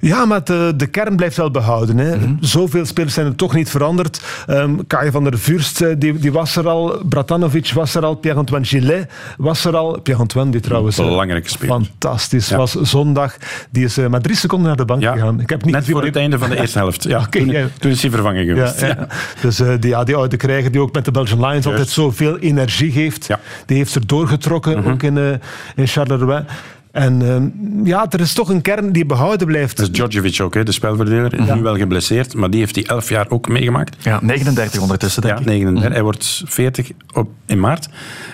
[0.00, 1.98] Ja, maar de, de kern blijft wel behouden.
[1.98, 2.16] Hè.
[2.40, 4.20] Zoveel spelers zijn er toch niet veranderd.
[4.46, 7.00] Ehm Kai van der Vurst, eh, die, die was er al.
[7.08, 8.14] Bratanovic was er al.
[8.14, 10.00] Pierre-Antoine Gillet was er al.
[10.00, 10.98] Pierre-Antoine, die trouwens...
[10.98, 11.74] eh, Belangrijke speler.
[11.74, 12.50] Fantastisch.
[12.50, 13.36] Was zondag.
[13.70, 15.40] Die is eh, maar drie seconden naar de bank gegaan.
[15.40, 17.02] Ik heb niet Net voor het einde van de eerste helft.
[17.02, 17.66] Ja, toen, ja.
[17.78, 18.80] toen is hij vervangen Ja, geweest.
[18.80, 19.06] ja.
[19.40, 22.38] Dus eh, die, ja, die oude krijger die ook met de Belgian Lions altijd zoveel
[22.38, 23.28] energie geeft,
[23.66, 24.90] die heeft er doorgetrokken, Mhm.
[24.90, 25.30] ook in, eh,
[25.76, 26.44] in Charleroi.
[26.92, 29.76] En ehm, ja, er is toch een kern die behouden blijft.
[29.76, 31.54] Dat is Djordjevic ook, hè, de spelverdeler.
[31.54, 34.04] Nu wel geblesseerd, maar die heeft hij elf jaar ook meegemaakt.
[34.04, 35.46] Ja, 39 ondertussen, denk Ja, ik.
[35.46, 35.92] 39.
[35.92, 37.88] Hij wordt 40 op, in maart.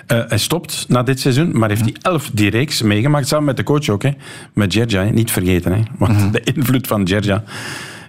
[0.07, 3.57] Eh, hij stopt na dit seizoen, maar heeft hij elf die reeks meegemaakt, samen met
[3.57, 4.03] de coach ook.
[4.03, 4.11] Hè.
[4.53, 5.09] Met Gerja, hè.
[5.09, 5.71] niet vergeten.
[5.73, 5.81] Hè.
[5.97, 7.43] Want de invloed van Gerja,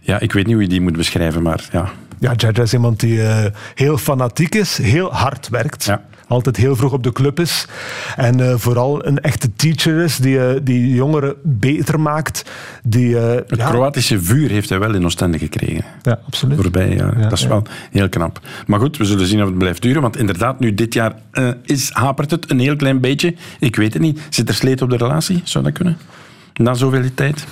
[0.03, 1.90] ja, ik weet niet hoe je die moet beschrijven, maar ja.
[2.20, 5.92] Ja, Jaja is iemand die eh, heel fanatiek is, heel hard werkt.
[6.28, 7.66] Altijd heel vroeg op de club is.
[8.16, 12.50] En eh, vooral een echte teacher is, die, eh, die jongeren beter maakt.
[12.83, 15.85] Die, Het ja, Kroatische vuur heeft hij wel in Oostende gekregen.
[16.02, 16.61] Ja, absoluut.
[16.61, 17.11] Voorbij, ja.
[17.11, 17.48] dat is ja.
[17.48, 18.40] wel heel knap.
[18.66, 20.02] Maar goed, we zullen zien of het blijft duren.
[20.02, 21.12] Want inderdaad, nu dit jaar
[21.62, 23.35] is, hapert het een heel klein beetje.
[23.59, 24.20] Ik weet het niet.
[24.28, 25.40] Zit er sleet op de relatie?
[25.44, 25.96] Zou dat kunnen?
[26.60, 27.44] Na zoveel tijd?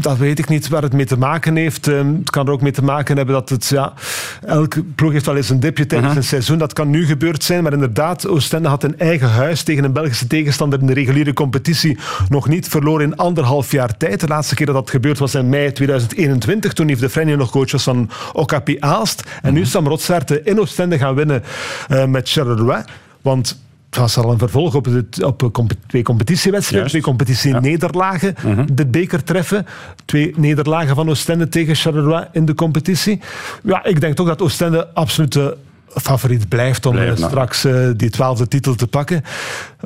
[0.00, 1.88] Dat weet ik niet waar het mee te maken heeft.
[1.88, 3.66] Ehm, Het kan er ook mee te maken hebben dat het...
[3.66, 3.92] Ja,
[4.40, 6.58] elke ploeg heeft wel eens een dipje tijdens een seizoen.
[6.58, 7.62] Dat kan nu gebeurd zijn.
[7.62, 11.98] Maar inderdaad, Oostende had een eigen huis tegen een Belgische tegenstander in de reguliere competitie
[12.28, 14.20] nog niet verloren in anderhalf jaar tijd.
[14.20, 16.72] De laatste keer dat dat gebeurd was in mei 2021.
[16.72, 19.22] Toen Yves de Frenje nog coach was van Okapi Aalst.
[19.42, 21.42] En nu is Sam Rotsaert in Oostende gaan winnen
[21.88, 22.82] eh, met Charleroi.
[23.22, 23.64] Want...
[23.90, 28.34] Het was al een vervolg op, het, op een twee competitiewedstrijden, twee competitie-nederlagen.
[28.72, 29.66] De beker treffen.
[30.04, 33.20] Twee nederlagen van Oostende tegen Charleroi in de competitie.
[33.62, 35.56] Ja, ik denk toch dat Oostende absoluut de
[35.88, 37.16] favoriet blijft om eh, nou.
[37.16, 39.22] straks eh, die twaalfde titel te pakken.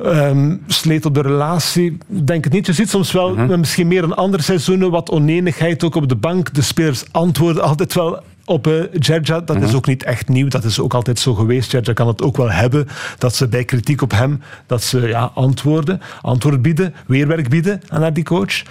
[0.02, 2.66] Ehm, sleet op de relatie, ik denk het niet.
[2.66, 3.58] Je ziet soms wel, Mhm.
[3.58, 6.54] misschien meer dan andere seizoenen, wat oneenigheid ook op de bank.
[6.54, 9.40] De spelers antwoorden altijd wel op eh Gerja.
[9.40, 9.64] Dat Mhm.
[9.66, 10.48] is ook niet echt nieuw.
[10.48, 11.70] Dat is ook altijd zo geweest.
[11.70, 12.88] Gerja kan het ook wel hebben.
[13.18, 18.12] Dat ze bij kritiek op hem, dat ze ja, antwoorden, antwoord bieden, weerwerk bieden aan
[18.12, 18.62] die coach.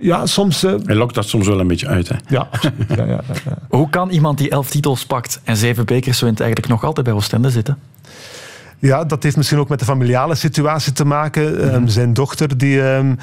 [0.00, 0.62] Ja, soms...
[0.64, 2.08] eh, Hij lokt dat soms wel een beetje uit.
[2.08, 2.14] Hè.
[2.28, 2.94] ja, absoluut.
[2.96, 3.20] Ja, ja.
[3.68, 7.14] Hoe kan iemand die elf titels pakt en zeven bekers wint eigenlijk nog altijd bij
[7.14, 7.78] Oostende zitten?
[8.78, 11.70] Ja, dat heeft misschien ook met de familiale situatie te maken.
[11.72, 13.14] Ehm, zijn dochter die ehm,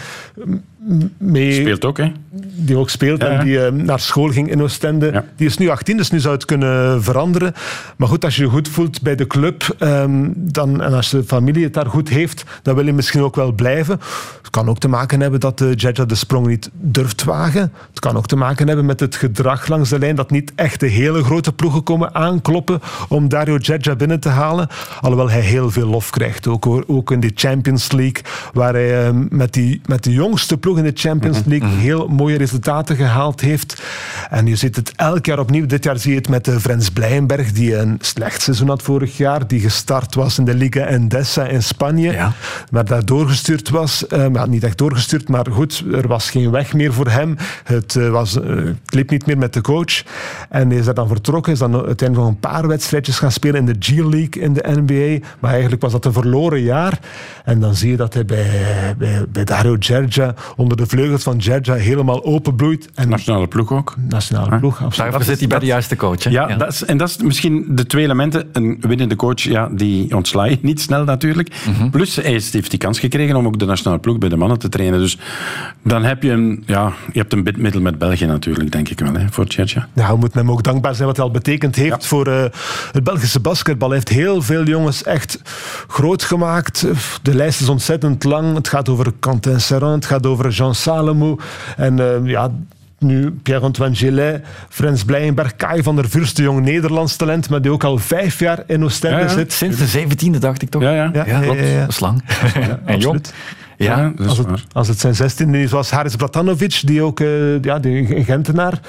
[1.17, 1.53] mee...
[1.53, 2.11] Speelt ook, hè?
[2.55, 3.39] Die ook speelt Ja, ja.
[3.39, 5.23] en die ehm, naar school ging in Oostende.
[5.35, 7.53] Die is nu 18, dus nu zou het kunnen veranderen.
[7.97, 11.23] Maar goed, als je je goed voelt bij de club ehm, dan, en als de
[11.23, 13.99] familie het daar goed heeft, dan wil je misschien ook wel blijven.
[14.37, 17.71] Het kan ook te maken hebben dat de Jedja de sprong niet durft wagen.
[17.89, 20.79] Het kan ook te maken hebben met het gedrag langs de lijn dat niet echt
[20.79, 24.67] de hele grote ploegen komen aankloppen om Dario Jedja binnen te halen.
[25.01, 26.47] Alhoewel hij heel veel lof krijgt.
[26.47, 28.21] Ook, ook in de Champions League,
[28.53, 32.38] waar hij ehm, met, die, met de jongste ploeg in de Champions League heel mooie
[32.38, 33.82] resultaten gehaald heeft.
[34.29, 35.65] En je ziet het elk jaar opnieuw.
[35.65, 39.17] Dit jaar zie je het met de Frens Blijenberg, die een slecht seizoen had vorig
[39.17, 42.32] jaar, die gestart was in de Liga Endesa in Spanje,
[42.71, 44.08] maar daar doorgestuurd was.
[44.08, 47.36] Ehm, ja, niet echt doorgestuurd, maar goed, er was geen weg meer voor hem.
[47.63, 50.03] Het, eh, was, eh, het liep niet meer met de coach.
[50.49, 53.60] En hij is daar dan vertrokken, is dan uiteindelijk nog een paar wedstrijdjes gaan spelen
[53.60, 55.27] in de G-League in de NBA.
[55.39, 56.99] Maar eigenlijk was dat een verloren jaar.
[57.45, 58.47] En dan zie je dat hij bij,
[58.97, 62.89] bij, bij Dario Gergia, onder de vleugels van Gergia, helemaal openbloeit.
[62.93, 63.95] En Nationale ploeg ook.
[64.10, 64.98] Nationale ploeg, absoluut.
[64.98, 66.24] Daarvoor zit hij bij de juiste coach.
[66.24, 66.30] Hè?
[66.30, 68.50] Ja, Dat is, en dat is misschien de twee elementen.
[68.52, 71.56] Een winnende coach, ja, die ontsla je niet snel natuurlijk.
[71.67, 71.89] Mhm.
[71.89, 74.69] Plus, hij heeft die kans gekregen om ook de nationale ploeg bij de mannen te
[74.69, 75.00] trainen.
[75.00, 75.17] Dus
[75.84, 79.13] dan heb je een, ja, je hebt een bidmiddel met België natuurlijk, denk ik wel,
[79.13, 79.88] hè, voor Tjertja.
[79.93, 82.43] Ja, we moeten hem ook dankbaar zijn wat hij al betekend heeft voor eh,
[82.91, 83.88] het Belgische basketbal.
[83.88, 85.41] Hij heeft heel veel jongens echt
[85.88, 86.86] groot gemaakt.
[87.22, 88.56] De lijst is ontzettend lang.
[88.56, 91.39] Het gaat over Quentin Serran, het gaat over Jean Salomou.
[91.77, 92.51] En eh, ja,
[92.99, 97.71] nu Pierre-Antoine Gillet, Frans Blijenberg, Kai van der Vurst, de jong Nederlands talent, maar die
[97.71, 99.29] ook al vijf jaar in Oostende Ja, ja.
[99.29, 99.53] zit.
[99.53, 100.81] Sinds de zeventiende dacht ik toch?
[100.81, 101.09] Ja, ja.
[101.13, 101.79] Ja, ja, ja, ja.
[101.79, 102.23] Dat is lang.
[102.85, 103.21] en jong.
[103.85, 107.79] Ja, als, het, als het zijn 16 is, zoals Haris Bratanovic, die ook, eh, ja,
[107.79, 108.79] die een Gentenaar,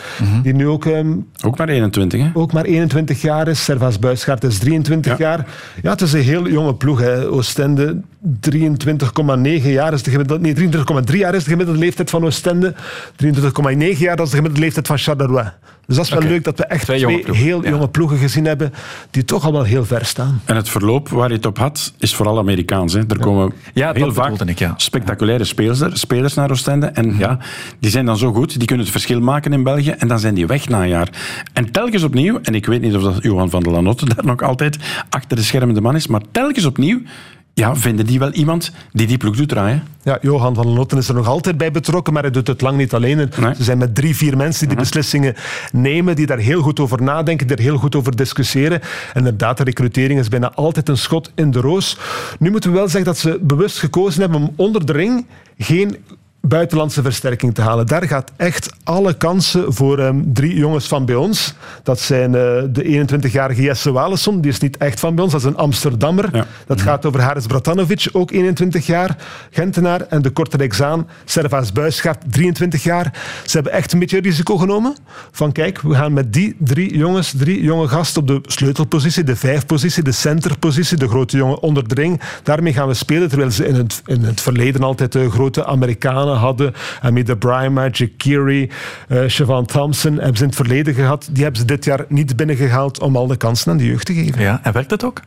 [0.43, 2.31] die nu ook, ehm, Ook maar 21, hè?
[2.33, 3.65] ook maar 21 jaar is.
[3.65, 5.47] Servaas Buisgaard is 23 jaar.
[5.83, 7.01] Ja, het is een heel jonge ploeg.
[7.01, 7.29] Hè.
[7.29, 8.01] Oostende,
[8.41, 10.43] 23,9 jaar is de gemiddelde...
[10.43, 10.71] Nee,
[11.11, 12.75] 23,3 jaar is de gemiddelde leeftijd van Oostende.
[13.25, 15.53] 23,9 jaar dat is de gemiddelde leeftijd van Charleroi.
[15.91, 17.71] Dus dat is wel leuk dat we echt Twee twee, jonge ploegen, heel ja.
[17.71, 18.73] jonge ploegen gezien hebben
[19.11, 20.43] die toch al wel heel ver staan.
[20.45, 22.93] En het verloop waar je het op had, is vooral Amerikaans.
[22.93, 23.01] Hè.
[23.09, 24.75] Er komen heel vaak bedoelde ik, ja.
[24.77, 26.87] spectaculaire spelers, spelers naar Oostende.
[26.87, 27.39] En ja,
[27.79, 29.91] die zijn dan zo goed, die kunnen het verschil maken in België.
[29.91, 31.09] En dan zijn die weg na een jaar.
[31.53, 34.43] En telkens opnieuw, en ik weet niet of dat Johan van der Lanotte daar nog
[34.43, 37.01] altijd achter de schermen de man is, maar telkens opnieuw
[37.61, 39.83] ja, vinden die wel iemand die die ploeg doet draaien.
[40.03, 42.61] Ja, Johan van den Notten is er nog altijd bij betrokken, maar hij doet het
[42.61, 43.31] lang niet alleen.
[43.57, 45.35] Ze zijn met drie, vier mensen die die beslissingen
[45.73, 48.81] nemen, die daar heel goed over nadenken, die er heel goed over discussiëren.
[48.81, 51.99] En inderdaad, de recrutering is bijna altijd een schot in de roos.
[52.39, 55.27] Nu moeten we wel zeggen dat ze bewust gekozen hebben om onder de ring
[55.59, 55.97] geen
[56.41, 57.87] buitenlandse versterking te halen.
[57.87, 61.55] Daar gaat echt alle kansen voor ehm, drie jongens van bij ons.
[61.83, 65.41] Dat zijn eh, de 21-jarige Jesse Walesson, die is niet echt van bij ons, dat
[65.41, 66.47] is een Amsterdammer.
[66.67, 69.17] Dat gaat over Haris Bratanovic, ook 21 jaar,
[69.51, 70.01] Gentenaar.
[70.01, 73.13] En de korte exaan, Servaas Buisgaard, 23 jaar.
[73.45, 74.97] Ze hebben echt een beetje risico genomen.
[75.31, 79.37] Van kijk, we gaan met die drie jongens, drie jonge gasten op de sleutelpositie, de
[79.37, 82.21] vijfpositie, de centerpositie, de grote jongen onder de ring.
[82.43, 86.30] Daarmee gaan we spelen, terwijl ze in het, in het verleden altijd de grote Amerikanen
[86.37, 86.75] hadden.
[87.01, 88.71] Amida Bryma, Jakiri,
[89.09, 91.29] eh Siobhan Thompson hebben ze in het verleden gehad.
[91.33, 94.15] Die hebben ze dit jaar niet binnengehaald om al de kansen aan de jeugd te
[94.15, 94.43] geven.
[94.43, 95.21] Ja, en werkt het ook?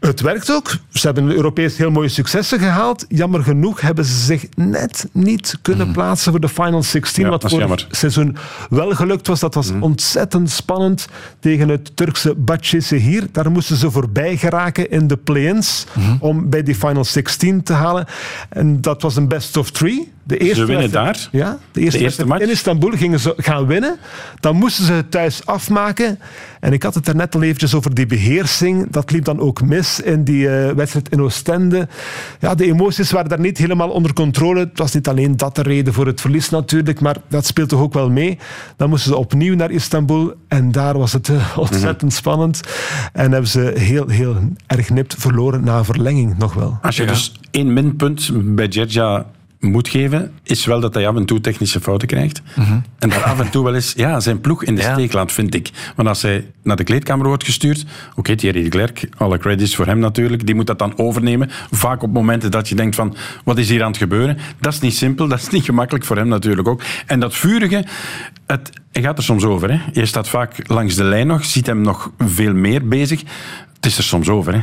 [0.00, 0.76] Het werkt ook.
[0.92, 3.04] Ze hebben Europees heel mooie successen gehaald.
[3.08, 7.24] Jammer genoeg hebben ze zich net niet kunnen plaatsen voor de Final 16.
[7.24, 7.86] Ja, wat vorig jammer.
[7.90, 8.36] seizoen
[8.70, 9.40] wel gelukt was.
[9.40, 11.08] Dat was ontzettend spannend
[11.40, 13.30] tegen het Turkse Başakşehir.
[13.32, 15.86] Daar moesten ze voorbij geraken in de play-ins
[16.20, 18.06] om bij die Final 16 te halen.
[18.48, 20.12] En dat was een best of three.
[20.28, 21.28] De eerste winnen daar.
[21.32, 22.42] Ja, de eerste, De eerste wedstrijd match.
[22.42, 23.96] in Istanbul gingen ze gaan winnen.
[24.40, 26.18] Dan moesten ze het thuis afmaken.
[26.60, 28.90] En ik had het er net al eventjes over die beheersing.
[28.90, 31.88] Dat liep dan ook mis in die eh, wedstrijd in Oostende.
[32.40, 34.60] Ja, de emoties waren daar niet helemaal onder controle.
[34.60, 37.80] Het was niet alleen dat de reden voor het verlies natuurlijk, maar dat speelt toch
[37.80, 38.38] ook wel mee.
[38.76, 42.60] Dan moesten ze opnieuw naar Istanbul en daar was het eh, ontzettend spannend.
[43.12, 44.36] En hebben ze heel, heel
[44.66, 46.78] erg nipt verloren na een verlenging nog wel.
[46.82, 49.26] Als je dus één minpunt bij Gerja
[49.60, 52.42] moet geven, is wel dat hij af en toe technische fouten krijgt.
[52.98, 55.54] En dat af en toe wel eens ja, zijn ploeg in de steek laat, vind
[55.54, 55.70] ik.
[55.96, 59.86] Want als hij naar de kleedkamer wordt gestuurd, oké, Thierry de Klerk, alle credits voor
[59.86, 61.50] hem natuurlijk, die moet dat dan overnemen.
[61.70, 64.38] Vaak op momenten dat je denkt van, wat is hier aan het gebeuren?
[64.60, 66.82] Dat is niet simpel, dat is niet gemakkelijk voor hem natuurlijk ook.
[67.06, 67.84] En dat vurige,
[68.46, 69.70] het, hij gaat er soms over.
[69.70, 69.80] Hè.
[69.92, 73.20] Je staat vaak langs de lijn nog, ziet hem nog veel meer bezig.
[73.74, 74.60] Het is er soms over, hè.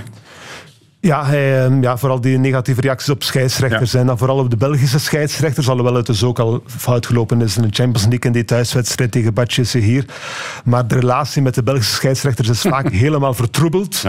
[1.05, 3.93] Ja, hij, ehm, ja, vooral die negatieve reacties op scheidsrechters.
[3.93, 5.69] En dan vooral op de Belgische scheidsrechters.
[5.69, 9.11] Alhoewel het dus ook al fout gelopen is in de Champions League in die thuiswedstrijd
[9.11, 10.05] tegen Batje hier.
[10.63, 14.03] Maar de relatie met de Belgische scheidsrechters is vaak helemaal vertroebeld.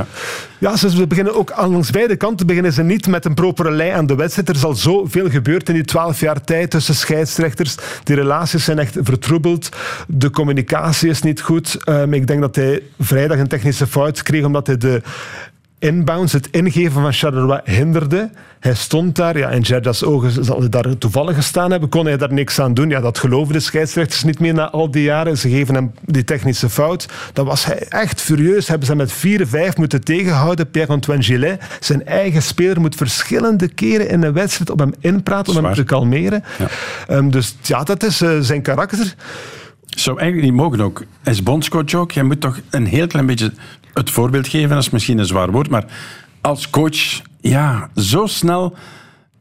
[0.59, 3.71] Ja, ze ze beginnen ook aan langs beide kanten beginnen ze niet met een propere
[3.71, 4.49] lei aan de wedstrijd.
[4.49, 7.75] Er is al zoveel gebeurd in die twaalf jaar tijd tussen scheidsrechters.
[8.03, 9.69] Die relaties zijn echt vertroebeld.
[10.09, 11.85] De communicatie is niet goed.
[11.85, 15.03] Ehm, ik denk dat hij vrijdag een technische fout kreeg omdat hij de
[15.87, 18.31] inbounds, het ingeven van Charleroi hinderde.
[18.61, 22.17] Hij stond daar, ja, in Gerda's ogen zal hij daar toevallig gestaan hebben, kon hij
[22.17, 22.89] daar niks aan doen.
[22.89, 25.39] Ja, dat geloven de scheidsrechters niet meer na al die jaren.
[25.39, 27.07] Ze geven hem die technische fout.
[27.33, 28.69] Dan was hij echt furieus.
[28.69, 30.71] Hebben ze hem met 4-5 moeten tegenhouden.
[30.71, 35.65] Pierre-Antoine Gillet, zijn eigen speler, moet verschillende keren in een wedstrijd op hem inpraten om
[35.65, 36.45] hem te kalmeren.
[37.09, 39.15] Ehm, dus ja, dat is eh, zijn karakter.
[39.87, 41.05] Zou eigenlijk niet mogen ook.
[41.25, 43.53] Als bondscoach ook, jij moet toch een heel klein beetje
[43.99, 44.69] het voorbeeld geven.
[44.69, 45.85] Dat is misschien een zwaar woord, maar
[46.41, 48.75] als coach, ja, zo snel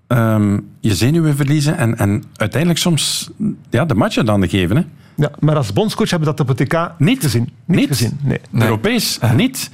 [0.07, 3.29] ehm, je zenuwen verliezen en, en uiteindelijk soms
[3.69, 4.75] ja, de match uit handen geven.
[4.75, 4.83] Hè?
[5.15, 7.49] Ja, maar als bondscoach hebben we dat op het TK niet gezien.
[7.65, 8.39] Niet, gezien, nee.
[8.51, 9.69] Europees niet.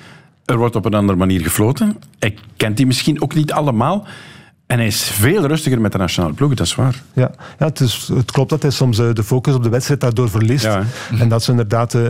[0.45, 1.97] Er wordt op een andere manier gefloten.
[2.19, 4.07] Hij kent die misschien ook niet allemaal.
[4.71, 7.01] En hij is veel rustiger met de nationale ploeg, dat is waar.
[7.13, 10.01] Ja, ja het, is, het klopt dat hij soms eh, de focus op de wedstrijd
[10.01, 10.67] daardoor verliest.
[11.19, 12.01] en dat ze inderdaad eh,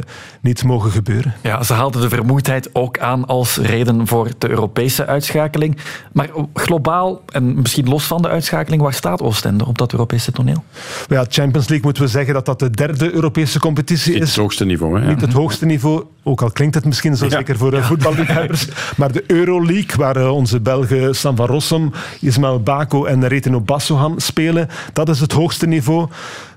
[0.41, 1.34] niet mogen gebeuren.
[1.41, 5.78] Ja, ze haalden de vermoeidheid ook aan als reden voor de Europese uitschakeling.
[6.12, 10.63] Maar globaal, en misschien los van de uitschakeling, waar staat Oostende op dat Europese toneel?
[11.08, 14.28] Ja, Champions League moeten we zeggen dat dat de derde Europese competitie Niet is.
[14.30, 15.00] het hoogste niveau.
[15.00, 15.08] Hè?
[15.08, 17.32] Niet het hoogste niveau, ook al klinkt het misschien zo Ja.
[17.32, 18.67] zeker voor eh, voetballiefhebbers.
[18.97, 24.70] Maar de Euroleague, waar onze Belgen Sam van Rossum, Ismael Bako en Retino Bassohan spelen,
[24.94, 26.08] dat is het hoogste niveau.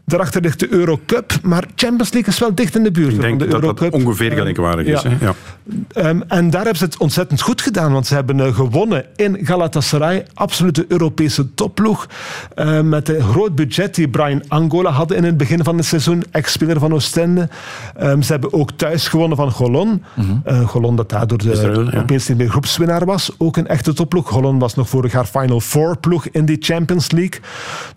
[0.07, 3.13] Daarachter ligt de Eurocup, maar Champions League is wel dicht in de buurt.
[3.15, 5.03] Ik denk de dat dat ongeveer Ehm, gelijkwaardig is.
[5.03, 5.11] ja.
[5.11, 5.25] Hè?
[5.27, 5.35] Ja.
[5.93, 9.39] Ehm, en daar hebben ze het ontzettend goed gedaan, want ze hebben eh, gewonnen in
[9.43, 10.27] Galatasaray.
[10.35, 12.07] Absolute Europese topploeg.
[12.55, 16.25] Eh, met een groot budget die Brian Angola hadden in het begin van het seizoen.
[16.31, 17.49] Ex-speler van Oostende.
[17.97, 20.03] Ehm, ze hebben ook thuis gewonnen van Golon.
[20.45, 21.99] Eh, Golon dat daardoor de, Israël, ja.
[22.01, 23.31] opeens niet meer groepswinnaar was.
[23.39, 24.29] Ook een echte topploeg.
[24.29, 27.41] Golon was nog vorig jaar Final Four ploeg in die Champions League.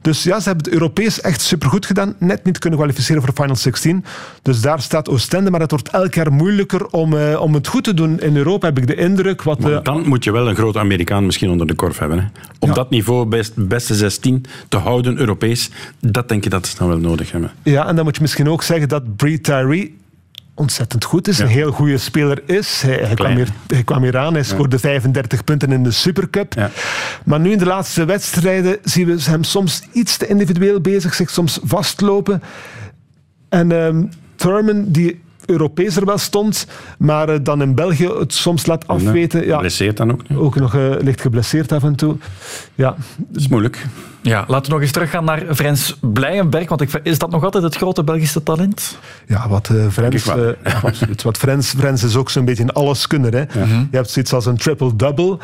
[0.01, 1.95] Dus ja, ze hebben het Europees echt supergoed gedaan.
[1.97, 2.15] Gedaan.
[2.27, 4.05] Net niet kunnen kwalificeren voor Final 16.
[4.41, 5.51] Dus daar staat Oostende.
[5.51, 8.19] Maar het wordt elk jaar moeilijker om, eh, om het goed te doen.
[8.19, 9.41] In Europa heb ik de indruk...
[9.41, 12.19] Wat, Maar eh, dan moet je wel een grote Amerikaan misschien onder de korf hebben.
[12.19, 12.25] Hè?
[12.59, 16.87] Om dat niveau best, beste 16 te houden, Europees, dat denk je dat ze dan
[16.87, 17.51] wel nodig hebben.
[17.63, 19.97] Ja, en dan moet je misschien ook zeggen dat Bree Tyree
[20.57, 21.39] ontzettend goed is.
[21.39, 22.81] Een heel goede speler is.
[22.81, 26.69] Hij, hij, kwam, hier, hij kwam hier aan, hij scoorde 35 punten in de Supercup.
[27.25, 31.29] Maar nu in de laatste wedstrijden zien we hem soms iets te individueel bezig, zich
[31.29, 32.41] soms vastlopen.
[33.49, 34.03] En ehm
[34.35, 36.67] Thurman, die Europees er wel stond,
[36.97, 39.45] maar eh, dan in België het soms laat afweten.
[39.45, 40.21] Ja, Geblesseerd dan ook.
[40.35, 42.17] ook nog eh, licht geblesseerd af en toe.
[42.75, 43.85] Ja, Dat is moeilijk.
[44.27, 46.69] Ja, laten we nog eens teruggaan naar Frans Blijenberg.
[46.69, 48.97] Want ik, is dat nog altijd het grote Belgische talent?
[49.27, 50.55] Ja, wat eh Frens, ik wel.
[50.63, 51.23] eh, absoluut.
[51.23, 53.33] Wat Frens, Frens is ook zo'n beetje een alleskunner.
[53.33, 53.39] Hè.
[53.59, 55.37] Je hebt zoiets als een triple-double.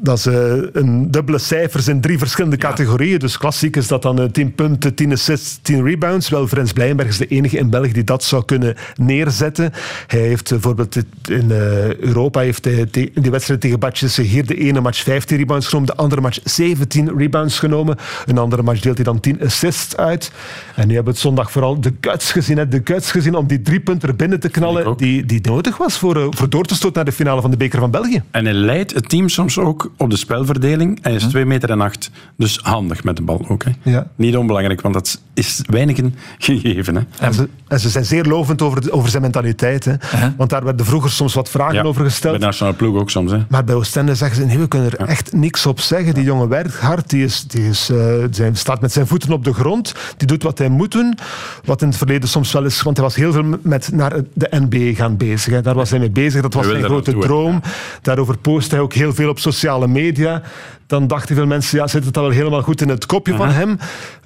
[0.00, 3.18] Dat is eh, een dubbele cijfers in drie verschillende categorieën.
[3.18, 6.28] Dus klassiek is dat dan eh, 10 punten, 10 assists, 10 rebounds.
[6.28, 9.72] Wel, Frens Blijenberg is de enige in België die dat zou kunnen neerzetten.
[10.06, 10.96] Hij heeft bijvoorbeeld
[11.28, 15.36] in eh, Europa heeft hij in die wedstrijd tegen Batjes hier de ene match 15
[15.36, 17.89] rebounds genomen, de andere match 17 rebounds genomen.
[18.26, 20.32] Een andere match deelt hij dan 10 assists uit.
[20.74, 22.56] En nu hebben we het zondag vooral de guts gezien.
[22.56, 22.68] Hè?
[22.68, 26.16] De guts gezien om die drie punten binnen te knallen die, die nodig was voor,
[26.16, 28.22] eh, voor door te stoten naar de finale van de Beker van België.
[28.30, 30.98] En hij leidt het team soms ook op de spelverdeling.
[31.02, 33.64] Hij is 2 meter en 8, dus handig met de bal ook.
[33.64, 33.70] Hè.
[33.82, 34.06] Ja.
[34.16, 36.94] Niet onbelangrijk, want dat is weinigen gegeven.
[36.94, 37.02] Hè.
[37.18, 39.84] En ze, en ze zijn zeer lovend over, de- over zijn mentaliteit.
[39.84, 39.94] Hè?
[40.36, 42.38] Want daar werden vroeger soms wat vragen Ja, over Bij gesteld.
[42.38, 43.30] de nationale ploeg ook soms.
[43.30, 43.38] Hè.
[43.48, 46.14] Maar bij Oostende zeggen ze, nee, we kunnen er echt niks op zeggen.
[46.14, 49.44] Die jongen werkt hard, die, is, die is, eh, zijn, staat met zijn voeten op
[49.44, 49.94] de grond.
[50.16, 51.18] Die doet wat hij moet doen.
[51.64, 54.48] Wat in het verleden soms wel is, want hij was heel veel met naar de
[54.50, 55.52] NBA gaan bezig.
[55.52, 55.62] Hè.
[55.62, 57.60] Daar was hij mee bezig, dat was Hij zijn grote droom.
[58.02, 60.42] Daarover post hij ook heel veel op sociale media.
[60.86, 63.48] Dan dachten veel mensen, ja, zit het al wel helemaal goed in het kopje van
[63.48, 63.78] hem?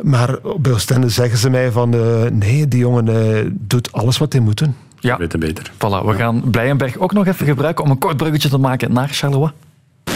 [0.02, 4.32] Maar bij Oostende zeggen ze mij van, eh, nee, die jongen eh, doet alles wat
[4.32, 4.74] hij moet doen.
[5.00, 5.16] Ja.
[5.16, 5.70] Beter, beter.
[5.74, 9.08] Voilà, we gaan Blijenberg ook nog even gebruiken om een kort bruggetje te maken naar
[9.08, 9.50] Charleroi.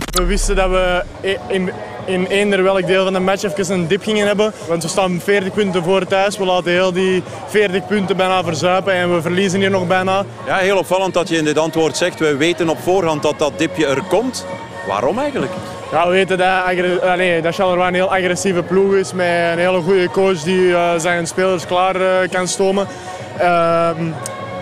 [0.05, 1.03] We wisten dat we
[1.49, 1.71] in,
[2.05, 4.53] in eender welk deel van de match even een dip gingen hebben.
[4.69, 6.39] Want we staan 40 punten voor thuis.
[6.39, 10.25] We laten heel die 40 punten bijna verzuipen en we verliezen hier nog bijna.
[10.47, 13.59] Ja, heel opvallend dat je in dit antwoord zegt, we weten op voorhand dat dat
[13.59, 14.47] dipje er komt.
[14.87, 15.53] Waarom eigenlijk?
[15.93, 19.81] Ja, we weten dat, nee, dat Charleroi een heel agressieve ploeg is met een hele
[19.81, 22.87] goede coach die eh, zijn spelers klaar eh, kan stomen.
[23.39, 24.03] Ehm,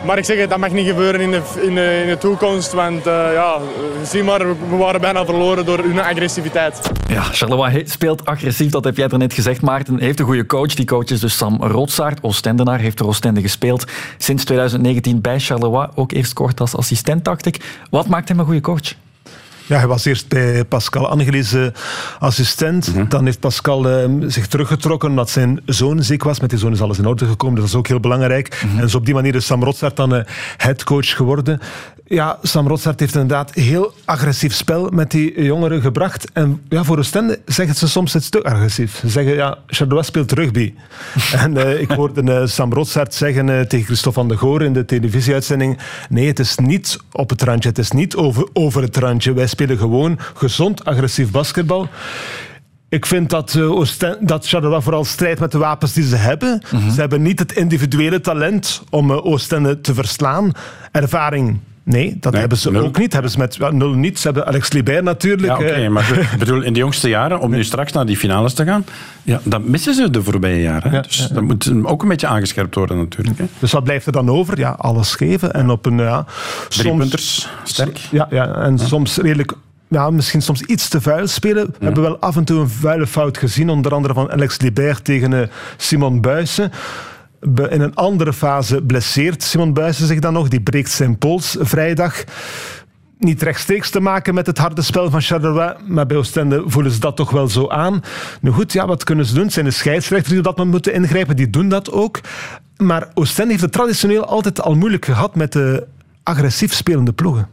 [0.05, 2.73] maar ik zeg het, dat mag niet gebeuren in de, in de, in de toekomst,
[2.73, 3.59] want eh, ja,
[4.05, 4.39] zie maar,
[4.71, 6.91] we waren bijna verloren door hun agressiviteit.
[7.09, 9.99] Ja, Charleroi speelt agressief, dat heb jij er net gezegd, Maarten.
[10.01, 10.75] Heeft een goede coach.
[10.75, 13.85] Die coach is dus Sam Rotsaert, Oostendenaar, heeft voor Oostende gespeeld.
[14.19, 17.81] Sinds 2019 bij Charleroi, ook eerst kort als assistent, dacht ik.
[17.91, 18.95] Wat maakt hem een goede coach?
[19.67, 21.67] Ja, hij was eerst bij Pascal Angelis eh,
[22.19, 23.11] assistent.
[23.11, 26.41] Dan heeft Pascal eh, zich teruggetrokken omdat zijn zoon ziek was.
[26.41, 28.65] Met die zoon is alles in orde gekomen, dus dat is ook heel belangrijk.
[28.79, 30.25] En zo op die manier is Sam Rotsaert dan eh,
[30.57, 31.61] headcoach geworden.
[32.09, 36.31] Ja, Sam Rotsaert heeft inderdaad heel agressief spel met die jongeren gebracht.
[36.33, 38.97] En ja, voor Oostende zeggen ze soms het te agressief.
[38.97, 40.75] Ze zeggen, ja, Charleroi speelt rugby.
[41.45, 44.73] en eh, ik hoorde eh, Sam Rotsaert zeggen eh, tegen Christophe van de Goor in
[44.73, 48.97] de televisieuitzending, nee, het is niet op het randje, het is niet over, over het
[48.97, 49.33] randje.
[49.33, 51.89] Wij spelen gewoon gezond, agressief basketbal.
[52.89, 56.63] Ik vind dat, uh, Oosten- dat Charleroi vooral strijdt met de wapens die ze hebben.
[56.93, 60.53] Ze hebben niet het individuele talent om uh, Oostende te verslaan.
[60.93, 62.85] Ervaring, nee, dat Nee, hebben ze nul.
[62.85, 63.13] ook niet.
[63.13, 64.19] Hebben ze met ja, nul niet.
[64.19, 65.47] Ze hebben Alex Libert natuurlijk.
[65.47, 65.89] Ja, oké, eh.
[65.89, 68.85] maar ik bedoel, in de jongste jaren, om nu straks naar die finales te gaan,
[69.23, 70.91] ja, dat missen ze de voorbije jaren.
[70.91, 71.01] hè.
[71.01, 73.39] dus dat moet ook een beetje aangescherpt worden natuurlijk.
[73.39, 73.45] Hè.
[73.59, 74.59] Dus wat blijft er dan over?
[74.59, 75.53] Ja, alles geven.
[75.53, 75.99] En op een...
[75.99, 76.25] Ja,
[76.69, 77.97] Driepunters, sterk.
[78.11, 79.53] Ja, ja en soms redelijk...
[79.89, 81.67] Ja, misschien soms iets te vuil spelen.
[81.79, 83.69] We hebben wel af en toe een vuile fout gezien.
[83.71, 86.73] Onder andere van Alex Libert tegen eh, Simon Buijsen.
[87.55, 90.49] In een andere fase blesseert Simon Buijsen zich dan nog.
[90.49, 92.25] Die breekt zijn pols vrijdag.
[93.19, 97.01] Niet rechtstreeks te maken met het harde spel van Charleroi, maar bij Oostende voelen ze
[97.01, 98.01] dat toch wel zo aan.
[98.41, 99.45] Nu goed, ja, wat kunnen ze doen?
[99.45, 102.21] Het zijn de scheidsrechters die dat moeten ingrijpen, die doen dat ook.
[102.77, 105.87] Maar Oostende heeft het traditioneel altijd al moeilijk gehad met de
[106.23, 107.49] agressief spelende ploegen.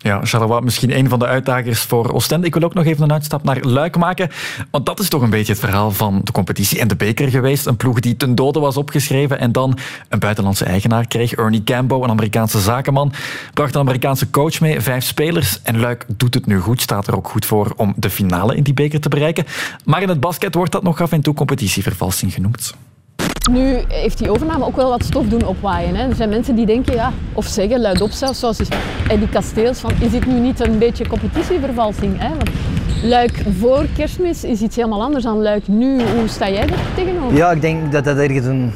[0.00, 2.46] Ja, Charleroi misschien een van de uitdagers voor Oostende.
[2.46, 4.30] Ik wil ook nog even een uitstap naar Luik maken.
[4.70, 7.66] Want dat is toch een beetje het verhaal van de competitie en de beker geweest.
[7.66, 11.34] Een ploeg die ten dode was opgeschreven en dan een buitenlandse eigenaar kreeg.
[11.34, 13.12] Ernie Cambo, een Amerikaanse zakenman.
[13.54, 15.62] Bracht een Amerikaanse coach mee, vijf spelers.
[15.62, 18.62] En Luik doet het nu goed, staat er ook goed voor om de finale in
[18.62, 19.44] die beker te bereiken.
[19.84, 22.74] Maar in het basket wordt dat nog af en toe competitievervalsing genoemd.
[23.48, 25.96] Nu heeft die overname ook wel wat stof doen opwaaien.
[25.96, 26.08] Hè.
[26.08, 28.58] Er zijn mensen die denken, ja, of zeggen luidop zelfs, zoals
[29.08, 32.18] Eddie Kasteels, van is dit nu niet een beetje competitievervalsing?
[32.18, 32.28] Hè?
[32.28, 32.50] Want
[33.02, 36.02] Luik voor kerstmis is iets helemaal anders dan Luik nu.
[36.02, 37.36] Hoe sta jij er tegenover?
[37.36, 38.72] Ja, ik denk dat dat ergens een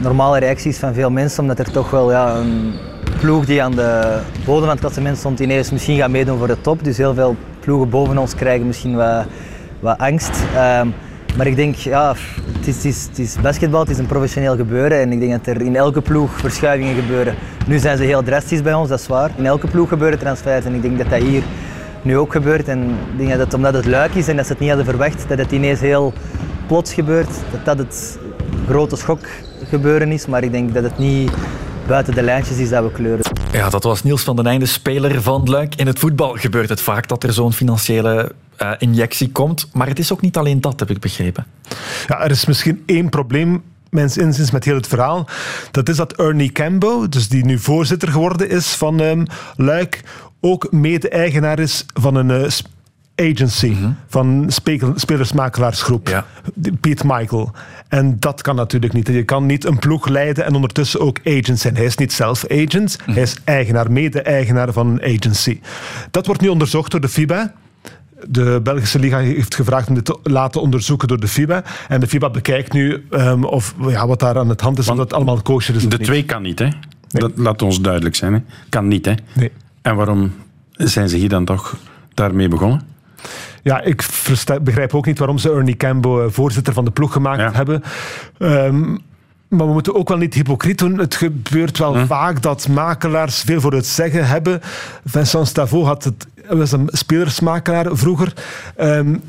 [0.00, 2.72] normale reactie is van veel mensen, omdat er toch wel ja, een
[3.20, 6.60] ploeg die aan de bodem van het klassement stond ineens misschien gaat meedoen voor de
[6.60, 6.84] top.
[6.84, 9.24] Dus heel veel ploegen boven ons krijgen misschien wat,
[9.80, 10.42] wat angst.
[10.54, 10.88] Ehm,
[11.36, 12.14] maar ik denk, ja,
[12.58, 15.62] het is, is, is basketbal, het is een professioneel gebeuren en ik denk dat er
[15.62, 17.34] in elke ploeg verschuivingen gebeuren.
[17.66, 19.30] Nu zijn ze heel drastisch bij ons, dat is waar.
[19.36, 21.42] In elke ploeg gebeuren transfers en ik denk dat dat hier
[22.02, 22.68] nu ook gebeurt.
[22.68, 24.86] En ik denk dat het omdat het luik is en dat ze het niet hadden
[24.86, 26.12] verwacht, dat het ineens heel
[26.66, 27.30] plots gebeurt.
[27.50, 28.18] Dat dat het
[28.68, 29.20] grote schok
[29.68, 31.30] gebeuren is, maar ik denk dat het niet
[31.86, 33.24] buiten de lijntjes is dat we kleuren.
[33.52, 35.74] Ja, dat was Niels van den Einde, speler van Luik.
[35.74, 38.32] In het voetbal gebeurt het vaak dat er zo'n financiële
[38.62, 39.68] uh, injectie komt.
[39.72, 41.46] Maar het is ook niet alleen dat, heb ik begrepen.
[42.06, 45.28] Ja, er is misschien één probleem mijns inziens met heel het verhaal.
[45.70, 49.26] Dat is dat Ernie Cambo, dus die nu voorzitter geworden is van um,
[49.56, 50.00] Luik,
[50.40, 52.48] ook mede-eigenaar is van een uh,
[53.16, 53.96] agency, mm -hmm.
[54.08, 54.46] van
[54.94, 56.26] spelersmakelaarsgroep, ja.
[56.80, 57.52] Piet Michael.
[57.88, 59.06] En dat kan natuurlijk niet.
[59.06, 61.76] Je kan niet een ploeg leiden en ondertussen ook agent zijn.
[61.76, 63.14] Hij is niet zelf agent, mm -hmm.
[63.14, 65.60] hij is eigenaar, mede-eigenaar van een agency.
[66.10, 67.52] Dat wordt nu onderzocht door de FIBA.
[68.28, 71.64] De Belgische Liga heeft gevraagd om dit te laten onderzoeken door de FIBA.
[71.88, 74.96] En de FIBA bekijkt nu um, of, ja, wat daar aan het hand is, of
[74.96, 75.88] dat allemaal kosher is.
[75.88, 76.64] De twee kan niet, hè?
[76.64, 76.74] Nee.
[77.10, 78.32] Dat laat ons duidelijk zijn.
[78.32, 78.40] Hè?
[78.68, 79.12] Kan niet, hè?
[79.32, 79.50] Nee.
[79.82, 80.32] En waarom
[80.72, 81.76] zijn ze hier dan toch
[82.14, 82.93] daarmee begonnen?
[83.62, 84.04] Ja, ik
[84.62, 87.52] begrijp ook niet waarom ze Ernie Cambo voorzitter van de ploeg gemaakt ja.
[87.52, 87.82] hebben.
[88.38, 88.98] Um,
[89.56, 90.98] maar we moeten ook wel niet hypocriet doen.
[90.98, 92.06] Het gebeurt wel hm.
[92.06, 94.60] vaak dat makelaars veel voor het zeggen hebben.
[95.04, 98.32] Vincent Stavo had het was een spelersmakelaar vroeger.
[98.80, 99.22] Um,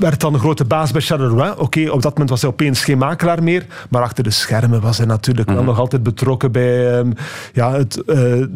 [0.00, 1.50] werd dan een grote baas bij Charleroi.
[1.50, 3.66] Oké, okay, op dat moment was hij opeens geen makelaar meer.
[3.88, 5.54] Maar achter de schermen was hij natuurlijk mm.
[5.54, 7.14] wel nog altijd betrokken bij um,
[7.52, 8.46] ja, het uh,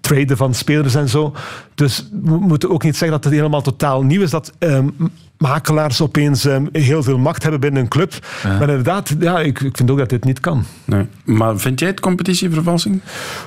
[0.00, 1.34] traden van spelers en zo.
[1.74, 4.30] Dus we moeten ook niet zeggen dat het helemaal totaal nieuw is.
[4.30, 4.94] Dat um,
[5.38, 8.12] makelaars opeens um, heel veel macht hebben binnen een club.
[8.42, 8.48] Ja.
[8.48, 10.64] Maar inderdaad, ja, ik, ik, vind ook dat dit niet kan.
[10.84, 11.06] Nee.
[11.24, 13.00] Maar vind jij het competitievervalsing?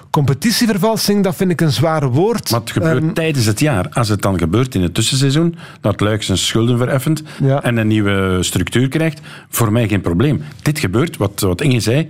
[0.10, 2.52] Competitievervalsing, dat vind ik een zware woord.
[2.52, 3.90] Maar het gebeurt um, tijdens het jaar.
[3.90, 7.64] Als het dan gebeurt in het tussenseizoen, dat Luik zijn schulden vereffent ja.
[7.64, 9.20] en een nieuwe structuur krijgt,
[9.50, 10.44] voor mij geen probleem.
[10.62, 12.08] Dit gebeurt, wat, wat Inge zei,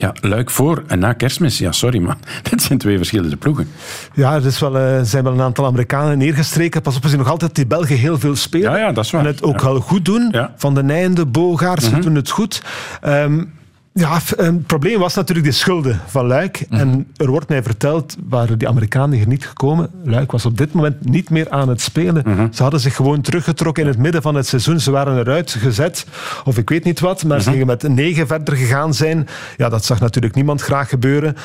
[0.00, 1.58] ja, Luik voor en na kerstmis.
[1.58, 2.16] Ja, sorry, man.
[2.50, 3.68] Dat zijn twee verschillende ploegen.
[4.14, 6.82] Ja, er is wel, uh, zijn wel een aantal Amerikanen neergestreken.
[6.82, 8.70] Pas op, we zien nog altijd die Belgen heel veel spelen.
[8.70, 9.20] Ja, ja dat is waar.
[9.20, 9.64] En het ook ja.
[9.64, 10.28] wel goed doen.
[10.32, 10.54] Ja.
[10.56, 12.02] Van de Nijende, Bogaerts, mm -hmm.
[12.02, 12.62] doen het goed.
[13.06, 13.52] Um,
[14.00, 16.66] ja, het probleem was natuurlijk de schulden van Luik.
[16.68, 16.90] Mm -hmm.
[16.90, 19.90] En er wordt mij verteld, waren die Amerikanen hier niet gekomen.
[20.04, 22.22] Luik was op dit moment niet meer aan het spelen.
[22.26, 22.52] Mm -hmm.
[22.52, 24.80] Ze hadden zich gewoon teruggetrokken in het midden van het seizoen.
[24.80, 26.06] Ze waren eruit gezet,
[26.44, 27.24] of ik weet niet wat.
[27.24, 27.42] Maar mm -hmm.
[27.42, 29.28] ze gingen met negen verder gegaan zijn.
[29.56, 31.36] Ja, dat zag natuurlijk niemand graag gebeuren.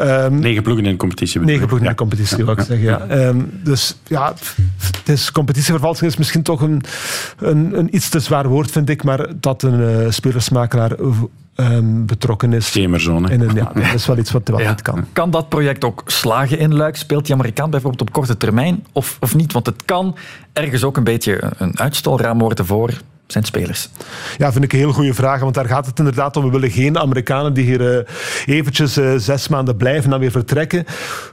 [0.00, 1.40] Um, negen ploegen in de competitie.
[1.40, 1.84] Negen ploegen ja.
[1.84, 2.44] in de competitie, ja.
[2.44, 2.86] wil ik zeggen.
[2.86, 3.26] Ja.
[3.26, 4.34] Um, dus ja,
[5.04, 6.82] is, competitievervalsing is misschien toch een,
[7.38, 9.04] een, een, iets te zwaar woord, vind ik.
[9.04, 10.92] Maar dat een uh, spelersmakelaar
[11.56, 12.70] um, betrokken is.
[13.30, 14.68] In een, ja, dat is wel iets wat, wat ja.
[14.68, 15.06] niet kan.
[15.12, 16.96] Kan dat project ook slagen in Luik?
[16.96, 19.52] Speelt die Amerikaan bijvoorbeeld op korte termijn of, of niet?
[19.52, 20.16] Want het kan
[20.52, 23.88] ergens ook een beetje een uitstelraam worden voor zijn spelers?
[24.38, 25.40] Ja, vind ik een heel goede vraag.
[25.40, 26.44] Want daar gaat het inderdaad om.
[26.44, 27.80] We willen geen Amerikanen die hier
[28.46, 30.84] uh, eventjes uh, zes maanden blijven en dan weer vertrekken.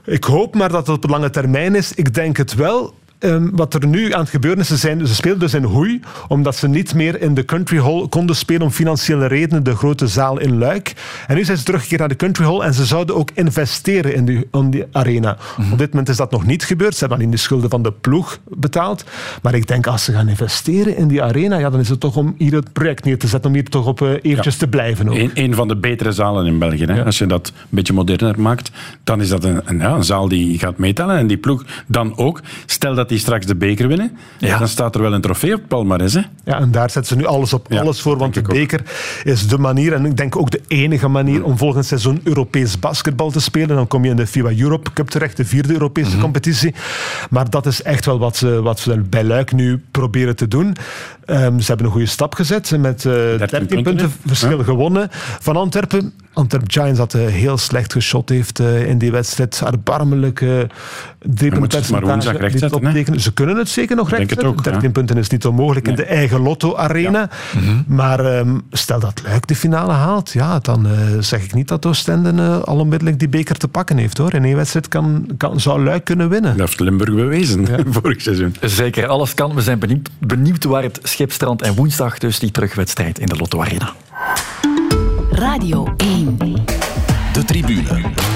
[0.04, 1.94] Ik hoop maar dat het op lange termijn is.
[1.94, 2.94] Ik denk het wel.
[3.24, 6.00] Um, wat er nu aan het gebeuren is, ze, zijn, ze speelden dus in Hoei,
[6.28, 10.06] omdat ze niet meer in de Country Hall konden spelen om financiële redenen, de grote
[10.06, 10.92] zaal in Luik.
[11.26, 14.24] En nu zijn ze teruggekeerd naar de Country Hall en ze zouden ook investeren in
[14.24, 15.36] die, in die arena.
[15.56, 15.72] Mm-hmm.
[15.72, 16.92] Op dit moment is dat nog niet gebeurd.
[16.92, 19.04] Ze hebben alleen de schulden van de ploeg betaald.
[19.42, 22.16] Maar ik denk, als ze gaan investeren in die arena, ja, dan is het toch
[22.16, 24.60] om hier het project neer te zetten, om hier toch op uh, eventjes ja.
[24.60, 25.08] te blijven.
[25.08, 25.16] Ook.
[25.16, 26.84] Een, een, van de betere zalen in België.
[26.84, 26.94] Hè?
[26.94, 27.02] Ja.
[27.02, 28.70] Als je dat een beetje moderner maakt,
[29.04, 31.16] dan is dat een, een, ja, een zaal die gaat meetellen.
[31.16, 32.40] En die ploeg dan ook.
[32.66, 34.58] Stel dat die straks de beker winnen, ja.
[34.58, 36.14] dan staat er wel een trofee op het palmarès.
[36.14, 36.20] Hè?
[36.44, 39.24] Ja, en daar zetten ze nu alles op alles voor, want de beker ook.
[39.24, 43.30] is de manier, en ik denk ook de enige manier, om volgend seizoen Europees basketbal
[43.30, 43.76] te spelen.
[43.76, 46.22] Dan kom je in de FIBA Europe Cup terecht, de vierde Europese mm-hmm.
[46.22, 46.74] competitie.
[47.30, 50.76] Maar dat is echt wel wat ze, wat ze bij Luik nu proberen te doen.
[51.26, 54.64] Um, ze hebben een goede stap gezet, met uh, 13, 13 punten, punten verschil ja.
[54.64, 55.08] gewonnen
[55.40, 56.12] van Antwerpen.
[56.32, 59.62] Antwerp Giants dat uh, heel slecht geschot heeft uh, in die wedstrijd.
[59.64, 60.60] Erbarmelijk uh,
[61.18, 64.56] driepuntenpercentage niet Ze kunnen het zeker nog rechtzetten.
[64.62, 64.90] 13 ja.
[64.90, 65.96] punten is niet onmogelijk nee.
[65.96, 67.18] in de eigen Lotto-arena.
[67.18, 67.60] Ja.
[67.60, 67.84] Mm-hmm.
[67.86, 70.86] Maar um, stel dat Luik de finale haalt, ja, dan
[71.20, 74.18] zeg ik niet dat Oostende al onmiddellijk die beker te pakken heeft.
[74.18, 74.34] Hoor.
[74.34, 76.56] In één wedstrijd kan, kan, zou Luik kunnen winnen.
[76.56, 77.78] Dat heeft Limburg bewezen ja.
[78.00, 78.54] vorig seizoen.
[78.60, 79.54] Zeker, alles kan.
[79.54, 83.92] We zijn benieuwd, benieuwd waar het schipstrand en woensdag dus die terugwedstrijd in de Lotto-arena.
[85.30, 86.36] Radio 1.
[87.32, 88.31] De tribune.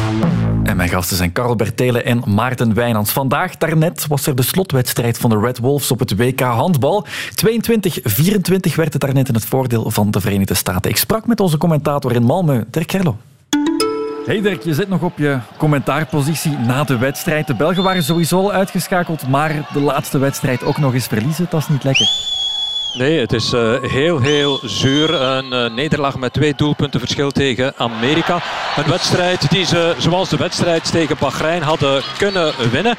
[0.77, 3.13] Mijn gasten zijn Karel Bertelen en Maarten Wijnands.
[3.13, 7.07] Vandaag, daarnet, was er de slotwedstrijd van de Red Wolves op het WK handbal.
[7.07, 10.91] 22-24 werd het daarnet in het voordeel van de Verenigde Staten.
[10.91, 13.17] Ik sprak met onze commentator in Malmö, Dirk Gerlo.
[14.27, 17.47] Hey Dirk, je zit nog op je commentaarpositie na de wedstrijd.
[17.47, 21.61] De Belgen waren sowieso al uitgeschakeld, maar de laatste wedstrijd ook nog eens verliezen, dat
[21.61, 22.07] is niet lekker.
[22.97, 25.15] Nee, het is uh, heel, heel zuur.
[25.15, 28.43] Een uh, nederlaag met twee doelpunten verschil tegen Amerika.
[28.77, 32.97] Een wedstrijd die ze, zoals de wedstrijd tegen Bahrein, hadden kunnen winnen.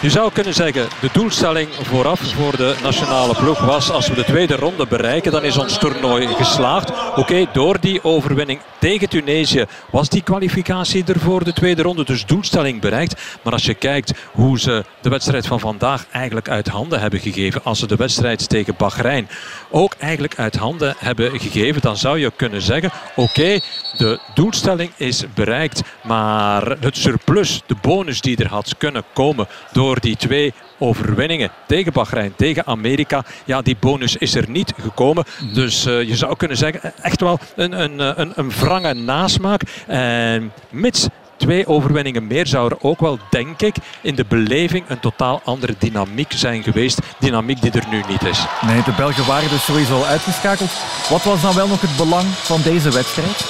[0.00, 4.24] Je zou kunnen zeggen, de doelstelling vooraf voor de nationale ploeg was als we de
[4.24, 6.90] tweede ronde bereiken, dan is ons toernooi geslaagd.
[7.16, 12.26] Oké, door die overwinning tegen Tunesië was die kwalificatie er voor de tweede ronde, dus
[12.26, 13.22] doelstelling bereikt.
[13.42, 17.64] Maar als je kijkt hoe ze de wedstrijd van vandaag eigenlijk uit handen hebben gegeven,
[17.64, 19.28] als ze de wedstrijd tegen Bahrein
[19.70, 23.60] ook eigenlijk uit handen hebben gegeven, dan zou je kunnen zeggen, oké,
[23.96, 29.95] de doelstelling is bereikt, maar het surplus, de bonus die er had kunnen komen door
[30.00, 33.24] die twee overwinningen tegen Bahrein, tegen Amerika.
[33.44, 35.24] Ja, die bonus is er niet gekomen.
[35.52, 39.62] Dus uh, je zou kunnen zeggen, echt wel een, een, een, een wrange nasmaak.
[39.86, 45.00] En mits twee overwinningen meer zou er ook wel, denk ik, in de beleving een
[45.00, 46.98] totaal andere dynamiek zijn geweest.
[47.18, 48.44] Dynamiek die er nu niet is.
[48.66, 50.70] Nee, de Belgen waren dus sowieso uitgeschakeld.
[51.08, 53.44] Wat was dan wel nog het belang van deze wedstrijd?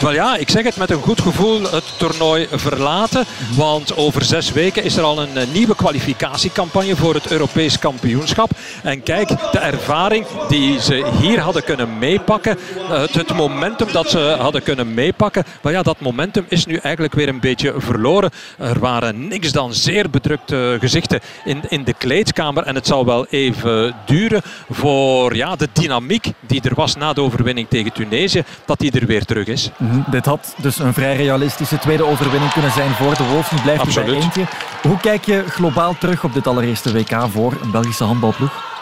[0.00, 3.24] Wel ja, ik zeg het met een goed gevoel het toernooi verlaten.
[3.56, 8.50] Want over zes weken is er al een nieuwe kwalificatiecampagne voor het Europees kampioenschap.
[8.82, 12.58] En kijk, de ervaring die ze hier hadden kunnen meepakken.
[12.88, 15.44] Het, het momentum dat ze hadden kunnen meepakken.
[15.62, 18.30] Maar ja, dat momentum is nu eigenlijk weer een beetje verloren.
[18.58, 22.62] Er waren niks dan zeer bedrukte gezichten in, in de kleedkamer.
[22.62, 27.20] En het zal wel even duren voor ja, de dynamiek die er was na de
[27.20, 28.42] overwinning tegen Tunesië.
[28.64, 29.70] Dat die er weer terug is.
[30.10, 33.50] Dit had dus een vrij realistische tweede overwinning kunnen zijn voor de Wolves.
[33.50, 34.44] Nu blijft er bij eentje.
[34.82, 38.76] Hoe kijk je globaal terug op dit allereerste WK voor een Belgische handbalploeg?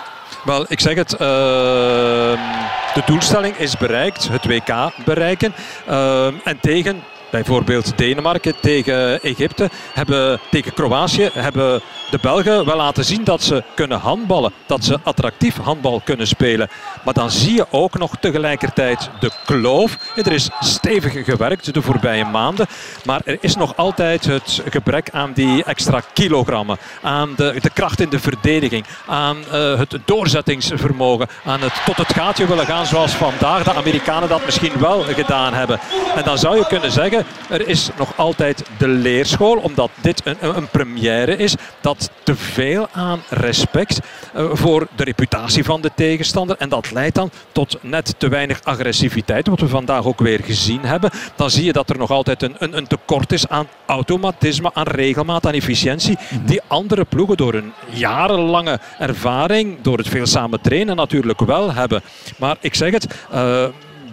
[0.44, 1.12] Wel, ik zeg het.
[1.12, 4.28] Uh, de doelstelling is bereikt.
[4.28, 5.54] Het WK bereiken.
[5.88, 13.04] Uh, en tegen bijvoorbeeld Denemarken tegen Egypte, hebben, tegen Kroatië, hebben de Belgen wel laten
[13.04, 14.52] zien dat ze kunnen handballen.
[14.66, 16.68] Dat ze attractief handbal kunnen spelen.
[17.04, 19.98] Maar dan zie je ook nog tegelijkertijd de kloof.
[20.16, 22.66] Er is stevig gewerkt de voorbije maanden.
[23.04, 26.78] Maar er is nog altijd het gebrek aan die extra kilogrammen.
[27.02, 28.84] Aan de, de kracht in de verdediging.
[29.06, 31.28] Aan uh, het doorzettingsvermogen.
[31.44, 35.54] Aan het tot het gaatje willen gaan zoals vandaag de Amerikanen dat misschien wel gedaan
[35.54, 35.80] hebben.
[36.14, 37.15] En dan zou je kunnen zeggen,
[37.50, 39.56] er is nog altijd de leerschool.
[39.56, 41.54] Omdat dit een, een première is.
[41.80, 44.00] Dat te veel aan respect
[44.36, 46.56] uh, voor de reputatie van de tegenstander.
[46.58, 49.46] En dat leidt dan tot net te weinig agressiviteit.
[49.46, 51.10] Wat we vandaag ook weer gezien hebben.
[51.36, 54.86] Dan zie je dat er nog altijd een, een, een tekort is aan automatisme, aan
[54.86, 56.18] regelmaat, aan efficiëntie.
[56.44, 62.02] Die andere ploegen door een jarenlange ervaring, door het veel samen trainen natuurlijk wel hebben.
[62.38, 63.06] Maar ik zeg het...
[63.34, 63.64] Uh,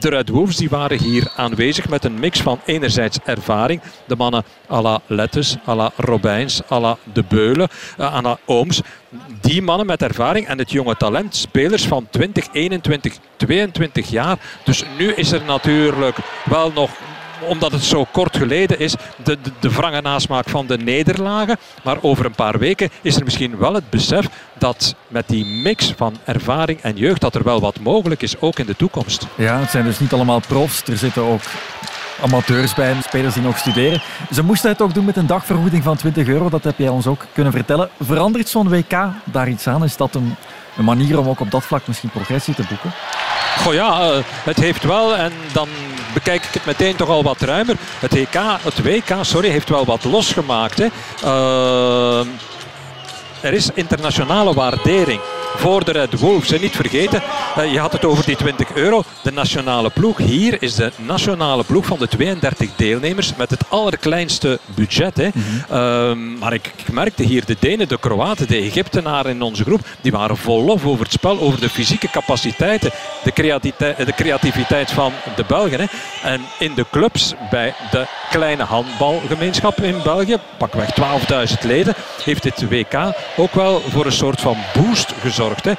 [0.04, 3.82] de Red die waren hier aanwezig met een mix van enerzijds ervaring.
[4.06, 8.82] De mannen à la Lettes, à la Robijns, à la De Beulen, à la Ooms.
[9.42, 11.36] Die mannen met ervaring en het jonge talent.
[11.36, 14.38] Spelers van 20, 21, 22 jaar.
[14.64, 16.90] Dus nu is er natuurlijk wel nog
[17.48, 21.58] omdat het zo kort geleden is, de, de, de wrange nasmaak van de nederlagen.
[21.84, 24.28] Maar over een paar weken is er misschien wel het besef
[24.58, 28.60] dat met die mix van ervaring en jeugd dat er wel wat mogelijk is, ook
[28.60, 29.28] in de toekomst.
[29.36, 30.84] Ja, het zijn dus niet allemaal profs.
[30.88, 31.42] Er zitten ook
[32.22, 34.02] amateurs bij, spelers die nog studeren.
[34.32, 36.50] Ze moesten het ook doen met een dagvergoeding van 20 euro.
[36.50, 37.90] Dat heb jij ons ook kunnen vertellen.
[38.00, 39.84] Verandert zo'n WK daar iets aan?
[39.84, 40.36] Is dat een,
[40.78, 42.92] een manier om ook op dat vlak misschien progressie te boeken?
[43.58, 45.68] Goh ja, uh, het heeft wel en dan
[46.14, 47.76] bekijk ik het meteen toch al wat ruimer.
[48.00, 48.34] Het, EK,
[48.64, 50.78] het WK sorry, heeft wel wat losgemaakt.
[50.78, 50.88] Hè.
[51.26, 52.28] Uh,
[53.44, 55.20] er is internationale waardering
[55.56, 56.52] voor de Red Wolves.
[56.52, 57.22] En niet vergeten,
[57.72, 59.04] je had het over die 20 euro.
[59.24, 64.60] De nationale ploeg hier is de nationale ploeg van de 32 deelnemers met het allerkleinste
[64.76, 65.18] budget.
[65.18, 65.30] Hè.
[65.72, 70.12] Uh, maar ik, merkte hier de Denen, de Kroaten, de Egyptenaren in onze groep, die
[70.12, 72.92] waren vol lof over het spel, over de fysieke capaciteiten,
[73.24, 75.80] de creativiteit, de creativiteit van de Belgen.
[75.80, 75.86] Hè.
[76.24, 80.90] En in de clubs bij de kleine handbalgemeenschap in België, pakweg
[81.52, 82.94] 12.000 leden, heeft dit WK
[83.36, 85.66] ook wel voor een soort van boost gezorgd.
[85.66, 85.74] Hè.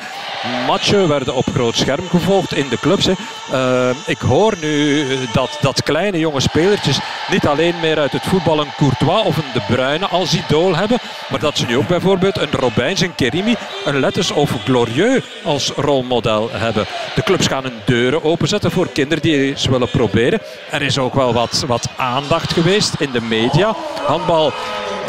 [0.67, 3.07] Matchen werden op groot scherm gevolgd in de clubs.
[3.07, 3.13] Hè.
[3.53, 6.99] Uh, ik hoor nu dat, dat kleine jonge spelertjes
[7.31, 10.99] niet alleen meer uit het voetbal een Courtois of een De Bruyne als idool hebben,
[11.29, 15.71] maar dat ze nu ook bijvoorbeeld een Robijns, een Kerimi, een Letters of Glorieux als
[15.77, 16.87] rolmodel hebben.
[17.15, 20.41] De clubs gaan hun deuren openzetten voor kinderen die eens willen proberen.
[20.71, 23.75] Er is ook wel wat, wat aandacht geweest in de media.
[24.07, 24.53] Handbal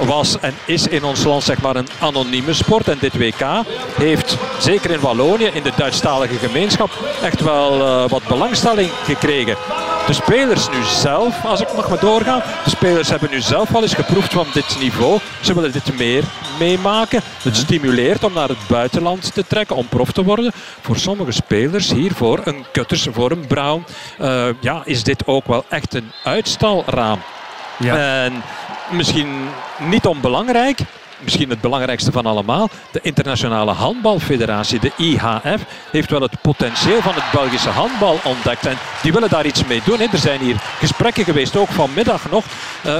[0.03, 2.87] was en is in ons land zeg maar een anonieme sport.
[2.87, 3.45] En dit WK
[3.97, 6.89] heeft, zeker in Wallonië, in de Duitsstalige gemeenschap,
[7.21, 9.57] echt wel uh, wat belangstelling gekregen.
[10.07, 13.81] De spelers nu zelf, als ik nog maar doorga, de spelers hebben nu zelf wel
[13.81, 15.19] eens geproefd van dit niveau.
[15.41, 16.23] Ze willen dit meer
[16.59, 17.21] meemaken.
[17.41, 20.51] Het stimuleert om naar het buitenland te trekken, om prof te worden.
[20.81, 23.85] Voor sommige spelers hier, voor een Kutters, voor een Brown,
[24.21, 27.19] uh, ja, is dit ook wel echt een uitstalraam.
[27.79, 28.43] En
[28.89, 30.79] misschien niet onbelangrijk,
[31.19, 35.61] misschien het belangrijkste van allemaal, de Internationale Handbalfederatie, de IHF,
[35.91, 38.65] heeft wel het potentieel van het Belgische handbal ontdekt.
[38.65, 39.99] En die willen daar iets mee doen.
[39.99, 42.43] Er zijn hier gesprekken geweest, ook vanmiddag nog,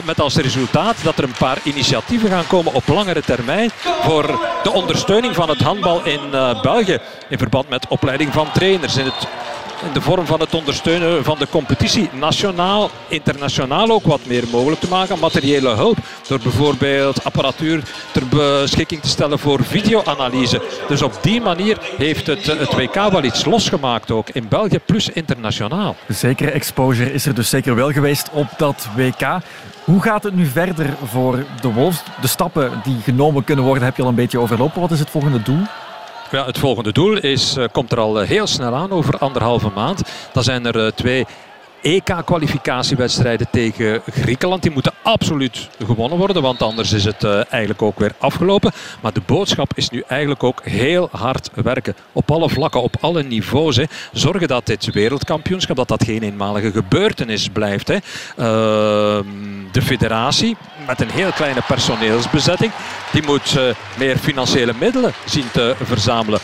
[0.05, 3.71] met als resultaat dat er een paar initiatieven gaan komen op langere termijn
[4.01, 6.19] voor de ondersteuning van het handbal in
[6.61, 6.97] België.
[7.29, 9.27] In verband met opleiding van trainers, in het
[9.85, 12.09] in de vorm van het ondersteunen van de competitie.
[12.13, 15.19] Nationaal, internationaal ook wat meer mogelijk te maken.
[15.19, 20.61] Materiële hulp door bijvoorbeeld apparatuur ter beschikking te stellen voor videoanalyse.
[20.87, 25.09] Dus op die manier heeft het, het WK wel iets losgemaakt ook in België plus
[25.09, 25.95] internationaal.
[26.07, 29.37] Zekere exposure is er dus zeker wel geweest op dat WK.
[29.83, 32.03] Hoe gaat het nu verder voor de Wolves?
[32.21, 34.81] De stappen die genomen kunnen worden heb je al een beetje overlopen.
[34.81, 35.61] Wat is het volgende doel?
[36.35, 40.01] Ja, het volgende doel is, komt er al heel snel aan, over anderhalve maand.
[40.33, 41.25] Dan zijn er twee
[41.85, 44.61] EK-kwalificatiewedstrijden tegen Griekenland.
[44.61, 48.71] Die moeten absoluut gewonnen worden, want anders is het uh, eigenlijk ook weer afgelopen.
[49.01, 51.95] Maar de boodschap is nu eigenlijk ook heel hard werken.
[52.11, 53.75] Op alle vlakken, op alle niveaus.
[53.75, 53.83] Hè.
[54.11, 57.87] Zorgen dat dit wereldkampioenschap, dat dat geen eenmalige gebeurtenis blijft.
[57.87, 57.95] Hè.
[57.95, 58.01] Uh,
[59.71, 60.57] de federatie,
[60.87, 62.71] met een heel kleine personeelsbezetting,
[63.11, 63.63] die moet uh,
[63.97, 66.39] meer financiële middelen zien te verzamelen.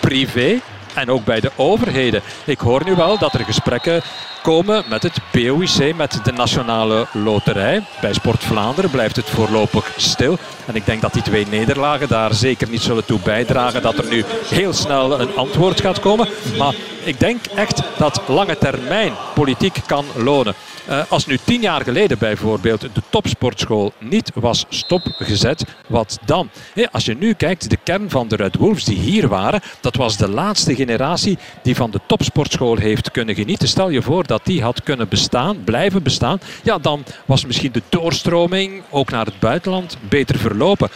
[0.00, 0.60] Privé,
[0.96, 2.22] en ook bij de overheden.
[2.44, 4.02] Ik hoor nu wel dat er gesprekken
[4.42, 7.84] komen met het POIC, met de Nationale Loterij.
[8.00, 10.38] Bij Sport Vlaanderen blijft het voorlopig stil.
[10.66, 14.08] En ik denk dat die twee nederlagen daar zeker niet zullen toe bijdragen dat er
[14.08, 16.28] nu heel snel een antwoord gaat komen.
[16.58, 16.74] Maar
[17.04, 20.54] ik denk echt dat lange termijn politiek kan lonen.
[20.88, 26.50] Uh, als nu tien jaar geleden bijvoorbeeld de topsportschool niet was stopgezet, wat dan?
[26.92, 30.16] Als je nu kijkt, de kern van de Red Wolves die hier waren, dat was
[30.16, 33.68] de laatste generatie die van de topsportschool heeft kunnen genieten.
[33.68, 37.82] Stel je voor dat die had kunnen bestaan, blijven bestaan, ja, dan was misschien de
[37.88, 40.88] doorstroming ook naar het buitenland beter verlopen.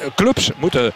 [0.00, 0.92] Uh, clubs moeten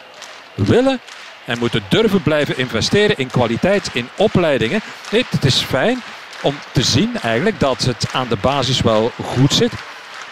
[0.55, 1.01] willen
[1.47, 4.81] en moeten durven blijven investeren in kwaliteit, in opleidingen.
[5.11, 6.03] Het is fijn
[6.43, 9.73] om te zien eigenlijk dat het aan de basis wel goed zit.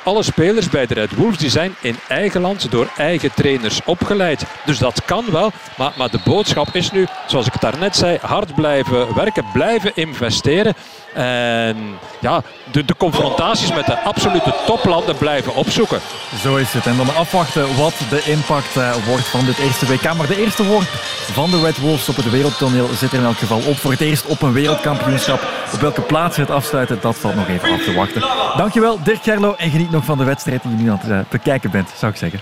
[0.04, 4.44] Alle spelers bij de Red Wolves die zijn in eigen land door eigen trainers opgeleid.
[4.64, 5.52] Dus dat kan wel.
[5.76, 9.92] Maar, maar de boodschap is nu, zoals ik het daarnet zei, hard blijven werken, blijven
[9.94, 10.74] investeren.
[11.14, 12.42] En ja,
[12.72, 16.00] de, de confrontaties met de absolute toplanden blijven opzoeken.
[16.42, 16.86] Zo is het.
[16.86, 20.14] En dan afwachten wat de impact uh, wordt van dit eerste WK.
[20.14, 20.88] Maar de eerste woord
[21.32, 23.76] van de Red Wolves op het wereldtoneel zit er in elk geval op.
[23.76, 25.40] Voor het eerst op een wereldkampioenschap.
[25.74, 28.22] Op welke plaats ze het afsluiten, dat valt nog even af te wachten.
[28.56, 31.18] Dankjewel Dirk Gerlo en geniet nog van de wedstrijd die je nu aan het uh,
[31.28, 32.40] bekijken bent, zou ik zeggen.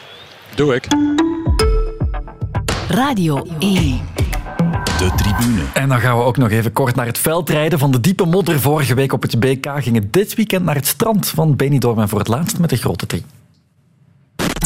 [0.55, 0.87] Doe ik.
[2.89, 4.18] Radio 1.
[4.99, 5.63] De tribune.
[5.75, 7.79] En dan gaan we ook nog even kort naar het veldrijden.
[7.79, 11.29] Van de diepe modder vorige week op het BK gingen dit weekend naar het strand
[11.29, 11.99] van Benidorm.
[11.99, 13.25] En voor het laatst met de grote drie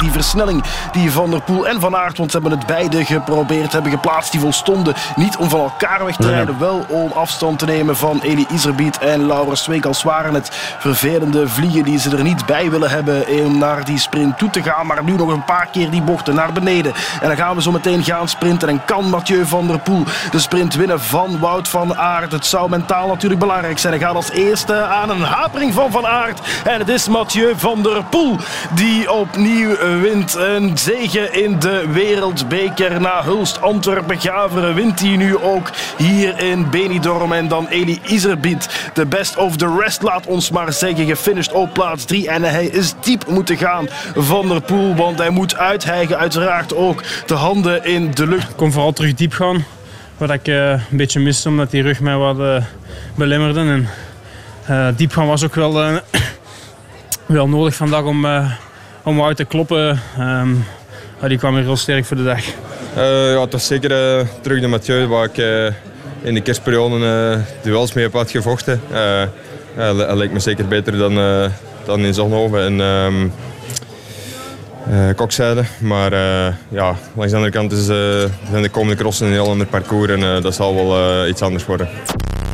[0.02, 3.72] die versnelling die Van der Poel en Van Aert, want ze hebben het beide geprobeerd,
[3.72, 7.64] hebben geplaatst, die volstonden niet om van elkaar weg te rijden, wel om afstand te
[7.64, 9.84] nemen van Eli Iserbiet en Laura Zweek.
[9.84, 10.48] Als waren het
[10.78, 14.62] vervelende vliegen die ze er niet bij willen hebben om naar die sprint toe te
[14.62, 16.92] gaan, maar nu nog een paar keer die bochten naar beneden.
[17.20, 20.38] En dan gaan we zo meteen gaan sprinten en kan Mathieu van der Poel de
[20.38, 22.32] sprint winnen van Wout van Aert.
[22.32, 23.92] Het zou mentaal natuurlijk belangrijk zijn.
[23.92, 27.82] Hij gaat als eerste aan een hapering van Van Aert en het is Mathieu van
[27.82, 28.36] der Poel
[28.74, 33.00] die opnieuw wint een zege in de wereldbeker.
[33.00, 37.32] Na Hulst, Antwerpen, Gaveren wint hij nu ook hier in Benidorm.
[37.32, 41.06] En dan Eli Iserbiet, de best of the rest, laat ons maar zeggen.
[41.06, 44.94] Gefinished op plaats 3 en hij is diep moeten gaan van der Poel.
[44.94, 48.50] Want hij moet uitheigen uiteraard ook de handen in de lucht.
[48.50, 49.64] Ik kon vooral terug diep gaan.
[50.16, 52.56] Wat ik uh, een beetje miste omdat die rug mij wat uh,
[53.14, 53.60] belemmerde.
[53.60, 53.88] En
[54.70, 55.72] uh, diep gaan was ook wel,
[57.26, 58.26] wel nodig vandaag om
[59.02, 60.00] om uit te kloppen.
[60.18, 60.64] Um,
[61.28, 62.44] die kwam weer heel sterk voor de dag.
[62.94, 65.66] ja, het was zeker uh, terug de Mathieu waar ik uh,
[66.22, 68.80] in de kerstperiode duels mee heb had gevochten.
[69.76, 71.14] dat lijkt me zeker beter dan,
[71.84, 73.32] dan in Zonhoven en um,
[75.16, 75.64] Kokzijde.
[75.78, 76.12] Maar
[76.68, 77.84] ja, langs de andere kant is,
[78.50, 81.88] zijn de komende crossen een heel ander parcours en dat zal wel iets anders worden.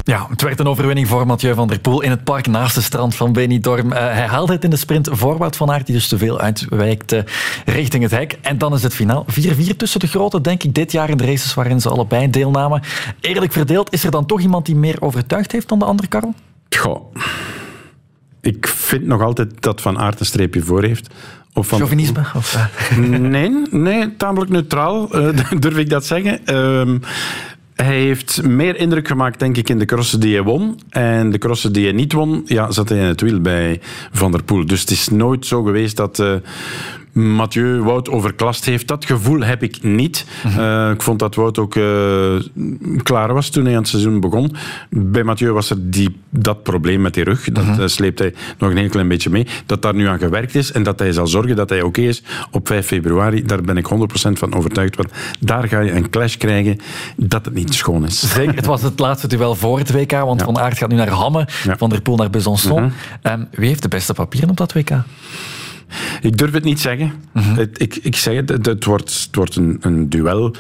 [0.08, 2.80] Ja, het werd een overwinning voor Mathieu van der Poel in het park naast de
[2.80, 3.92] strand van Benidorm.
[3.92, 6.40] Uh, hij haalde het in de sprint voor Wout van Aert, die dus te veel
[6.40, 7.24] uitwijkte
[7.64, 8.38] richting het hek.
[8.42, 11.24] En dan is het finaal 4-4 tussen de grote, denk ik, dit jaar in de
[11.24, 12.82] races waarin ze allebei deelnamen.
[13.20, 16.34] Eerlijk verdeeld, is er dan toch iemand die meer overtuigd heeft dan de andere, Karel?
[16.76, 17.14] Goh.
[18.40, 21.14] Ik vind nog altijd dat Van Aert een streepje voor heeft.
[21.52, 21.78] Of van...
[21.78, 22.20] Chauvinisme?
[22.34, 26.40] Of, nee, nee, tamelijk neutraal, uh, durf ik dat zeggen.
[26.44, 26.96] Uh,
[27.82, 30.80] hij heeft meer indruk gemaakt, denk ik, in de crossen die hij won.
[30.90, 33.80] En de crossen die hij niet won, ja, zat hij in het wiel bij
[34.12, 34.66] Van der Poel.
[34.66, 36.34] Dus het is nooit zo geweest dat uh,
[37.18, 38.88] Mathieu Wout overklast heeft.
[38.88, 40.26] Dat gevoel heb ik niet.
[40.44, 40.60] Mhm.
[40.60, 41.84] Uh, ik vond dat Wout ook uh,
[43.02, 44.56] klaar was toen hij aan het seizoen begon.
[44.90, 47.44] Bij Mathieu was er die, dat probleem met die rug.
[47.52, 49.46] Dat uh, sleept hij nog een heel klein beetje mee.
[49.66, 52.22] Dat daar nu aan gewerkt is en dat hij zal zorgen dat hij oké is
[52.50, 53.42] op 5 februari.
[53.42, 54.96] Daar ben ik 100% van overtuigd.
[54.96, 55.10] Want
[55.40, 56.78] daar ga je een clash krijgen
[57.16, 58.32] dat het niet schoon is.
[58.32, 58.54] Zeker.
[58.54, 60.46] Het was het laatste duel voor het WK, want ja.
[60.46, 61.76] Van Aert gaat nu naar Hamme, ja.
[61.76, 62.82] Van der Poel naar Besançon.
[62.82, 62.92] Mm
[63.22, 63.48] -hmm.
[63.50, 64.90] wie heeft de beste papieren op dat WK?
[66.20, 67.12] Ik durf het niet zeggen.
[67.32, 67.56] Mm -hmm.
[67.56, 70.54] het, ik, ik zeg het, het wordt, het wordt een, een duel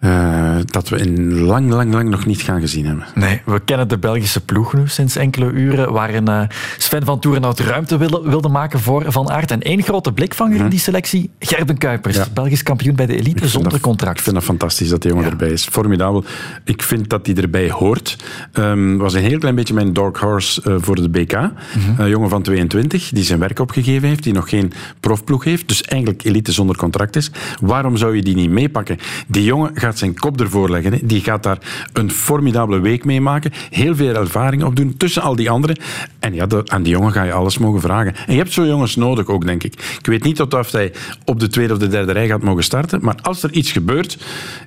[0.00, 3.04] uh, dat we in lang, lang, lang nog niet gaan gezien hebben.
[3.14, 6.42] Nee, we kennen de Belgische ploeg nu sinds enkele uren, waarin uh,
[6.78, 9.50] Sven van Toerenhout ruimte wilde, wilde maken voor Van Aert.
[9.50, 12.26] En één grote blikvanger in die selectie, Gerben Kuipers, ja.
[12.34, 14.16] Belgisch kampioen bij de elite zonder dat, contract.
[14.16, 15.30] Ik vind dat fantastisch dat die jongen ja.
[15.30, 15.66] erbij is.
[15.66, 16.24] Formidabel.
[16.64, 18.16] Ik vind dat hij erbij hoort.
[18.52, 21.32] Um, was een heel klein beetje mijn dark horse uh, voor de BK.
[21.32, 21.94] Mm -hmm.
[21.98, 25.82] Een jongen van 22, die zijn werk opgegeven heeft, die nog geen profploeg heeft, dus
[25.82, 27.30] eigenlijk elite zonder contract is.
[27.60, 28.98] Waarom zou je die niet meepakken?
[29.26, 30.92] Die jongen gaat zijn kop ervoor leggen.
[30.92, 30.98] Hè.
[31.02, 31.58] Die gaat daar
[31.92, 33.52] een formidabele week mee maken.
[33.70, 35.78] Heel veel ervaring opdoen tussen al die anderen.
[36.18, 38.14] En ja, de, aan die jongen ga je alles mogen vragen.
[38.26, 39.74] En je hebt zo'n jongens nodig ook, denk ik.
[39.98, 40.92] Ik weet niet of hij
[41.24, 42.98] op de tweede of de derde rij gaat mogen starten.
[43.02, 44.18] Maar als er iets gebeurt,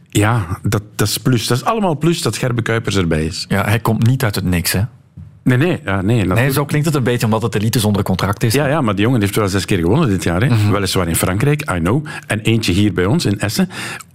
[0.10, 1.48] ja, dat, dat is plus.
[1.48, 3.46] Dat is allemaal plus dat Gerbe Kuipers erbij is.
[3.50, 4.82] Ja, hij komt niet uit het niks, hè?
[5.44, 5.80] Nee, nee.
[5.86, 8.54] Ja, nee, nee, zo klinkt het een beetje omdat het elite zonder contract is.
[8.54, 10.42] Ja, ja maar die jongen heeft wel zes keer gewonnen dit jaar.
[10.42, 10.48] Hè.
[10.48, 10.72] Mm -hmm.
[10.72, 12.06] Weliswaar in Frankrijk, I know.
[12.28, 13.70] En eentje hier bij ons in Essen.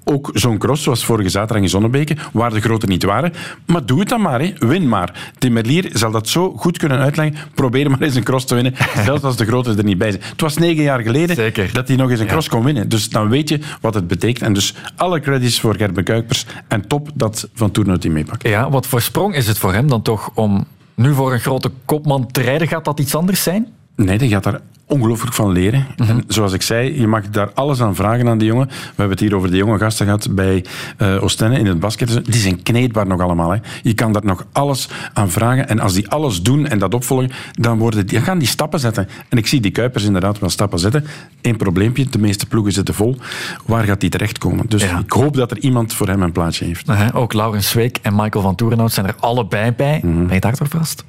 [0.05, 3.33] Ook zo'n cross zoals vorige zaterdag in Zonnebeke, waar de grote niet waren.
[3.67, 4.53] Maar doe het dan maar, hè.
[4.59, 5.33] win maar.
[5.39, 7.37] Tim Merlier zal dat zo goed kunnen uitleggen.
[7.55, 8.75] Probeer maar eens een cross te winnen,
[9.05, 10.23] zelfs als de grote er niet bij zijn.
[10.31, 11.71] Het was negen jaar geleden Zeker.
[11.73, 12.53] dat hij nog eens een cross ja.
[12.53, 12.89] kon winnen.
[12.89, 14.45] Dus dan weet je wat het betekent.
[14.45, 16.47] En dus alle credits voor Gerben Kuipers.
[16.69, 18.49] En top dat Van Toernoot die meepakt.
[18.49, 20.67] Ja, wat voor sprong is het voor hem dan toch om
[20.99, 22.69] nu voor een grote kopman te rijden?
[22.69, 23.69] Gaat dat iets anders zijn?
[23.95, 25.87] Nee, die gaat daar ongelooflijk van leren.
[25.97, 26.17] Mm -hmm.
[26.17, 28.67] En zoals ik zei, je mag daar alles aan vragen aan die jongen.
[28.67, 30.65] We hebben het hier over de jonge gasten gehad bij
[30.99, 32.25] uh, Oostende in het basket.
[32.25, 33.51] Die zijn kneedbaar nog allemaal.
[33.51, 33.59] Hè.
[33.83, 35.69] Je kan daar nog alles aan vragen.
[35.69, 38.81] En als die alles doen en dat opvolgen, dan, worden die, dan gaan die stappen
[38.81, 39.09] zetten.
[39.29, 41.05] En ik zie die Kuipers inderdaad wel stappen zetten.
[41.43, 43.17] Eén probleempje, de meeste ploegen zitten vol.
[43.67, 44.65] Waar gaat die terechtkomen?
[44.69, 44.99] Dus ja.
[44.99, 46.89] ik hoop dat er iemand voor hem een plaatsje heeft.
[46.89, 47.17] Uh -huh.
[47.17, 50.01] Ook Laurens Zweek en Michael van Toerenhout zijn er allebei bij.
[50.03, 50.27] Mm -hmm.
[50.27, 51.05] Ben je daar toch vast?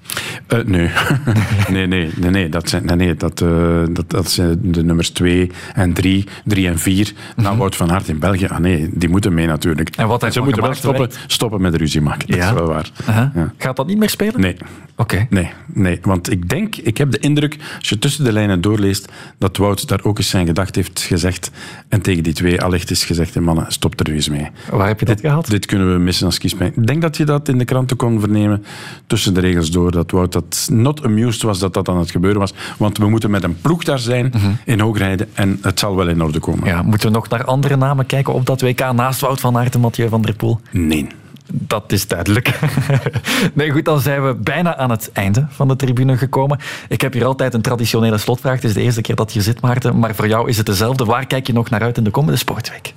[0.47, 0.89] Uh, nee.
[1.69, 2.49] nee, nee, nee, nee.
[2.49, 6.67] Dat zijn, nee, nee dat, uh, dat, dat zijn de nummers 2 en 3, 3
[6.67, 6.95] en 4.
[6.95, 7.43] Mm -hmm.
[7.43, 9.95] Nou, Wout van Aert in België, ah nee, die moeten mee natuurlijk.
[9.95, 12.27] En wat ze moeten wel stoppen, stoppen met ruzie maken.
[12.27, 12.47] Dat ja.
[12.47, 12.91] is wel waar.
[13.01, 13.35] Uh -huh.
[13.35, 13.53] ja.
[13.57, 14.41] Gaat dat niet meer spelen?
[14.41, 14.55] Nee.
[14.99, 15.13] Oké.
[15.15, 15.27] Okay.
[15.29, 19.11] Nee, nee, want ik denk, ik heb de indruk, als je tussen de lijnen doorleest,
[19.37, 21.51] dat Wout daar ook eens zijn gedacht heeft gezegd
[21.87, 24.47] en tegen die twee allicht is gezegd, hey, mannen, stop er eens mee.
[24.71, 25.49] Waar heb je dit gehad?
[25.49, 26.73] Dit kunnen we missen als kiespijn.
[26.75, 28.65] Ik denk dat je dat in de kranten kon vernemen,
[29.07, 32.39] tussen de regels door, dat Wout dat not amused was dat dat aan het gebeuren
[32.39, 34.57] was, want we moeten met een ploeg daar zijn, mm -hmm.
[34.65, 36.67] in hoogrijden, en het zal wel in orde komen.
[36.67, 39.73] Ja, moeten we nog naar andere namen kijken op dat WK, naast Wout van Aert
[39.73, 40.59] en Mathieu van der Poel?
[40.71, 41.07] Nee.
[41.53, 42.59] Dat is duidelijk.
[43.53, 46.59] nee, goed, dan zijn we bijna aan het einde van de tribune gekomen.
[46.87, 48.55] Ik heb hier altijd een traditionele slotvraag.
[48.55, 49.99] Het is de eerste keer dat je zit, Maarten.
[49.99, 51.05] Maar voor jou is het dezelfde.
[51.05, 52.93] Waar kijk je nog naar uit in de komende sportweek?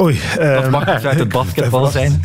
[0.00, 0.20] Oei.
[0.36, 2.20] Dat um, mag uit het basketbal zijn.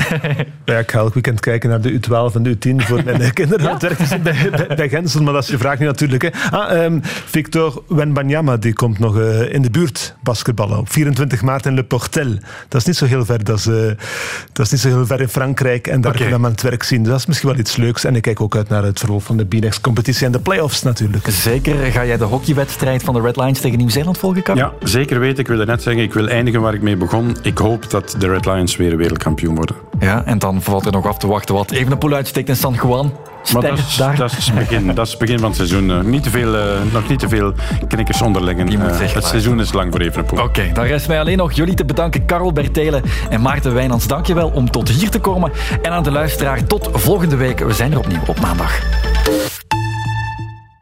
[0.66, 3.78] ja, ik ga elk weekend kijken naar de U12 en de U10 voor mijn kinderen.
[3.80, 4.18] Ja.
[4.18, 6.22] bij, bij, bij Gensel, maar dat is je vraag niet natuurlijk.
[6.22, 6.30] Hè.
[6.52, 10.78] Ah, um, Victor Wenbanyama die komt nog uh, in de buurt basketballen.
[10.78, 12.38] Op 24 maart in Le Portel.
[12.68, 13.44] Dat is niet zo heel ver.
[13.44, 13.92] Dat is, uh,
[14.52, 15.88] dat is niet zo heel ver in Frankrijk.
[15.88, 16.22] En daar okay.
[16.22, 17.02] kunnen we aan het werk zien.
[17.02, 18.04] Dus dat is misschien wel iets leuks.
[18.04, 21.30] En ik kijk ook uit naar het verloop van de B-Next-competitie en de playoffs natuurlijk.
[21.30, 21.76] Zeker.
[21.76, 24.56] Ga jij de hockeywedstrijd van de Red Lions tegen Nieuw-Zeeland volgen?
[24.56, 25.40] Ja, zeker weten.
[25.40, 27.38] Ik wilde net zeggen, ik wil eindigen waar ik mee begon.
[27.42, 29.76] Ik hoop dat de Red Lions weer wereldkampioen worden.
[30.00, 33.14] Ja, en dan valt er nog af te wachten wat Evenepoel uitsteekt in San Juan.
[33.54, 34.16] Maar dat is, daar.
[34.16, 35.92] dat, is het begin, dat is het begin van het seizoen.
[35.92, 36.64] Eh, Niet te veel, eh,
[36.94, 37.54] nog niet te veel
[37.88, 38.66] knikkers onderleggen.
[38.66, 40.44] Moet Eh, het seizoen is lang voor Evenepoel.
[40.44, 42.26] Oké, dan rest mij alleen nog jullie te bedanken.
[42.26, 45.52] Karel Bertelen en Maarten Wijnands, dankjewel om tot hier te komen.
[45.82, 47.60] En aan de luisteraar, tot volgende week.
[47.60, 48.80] We zijn er opnieuw op maandag.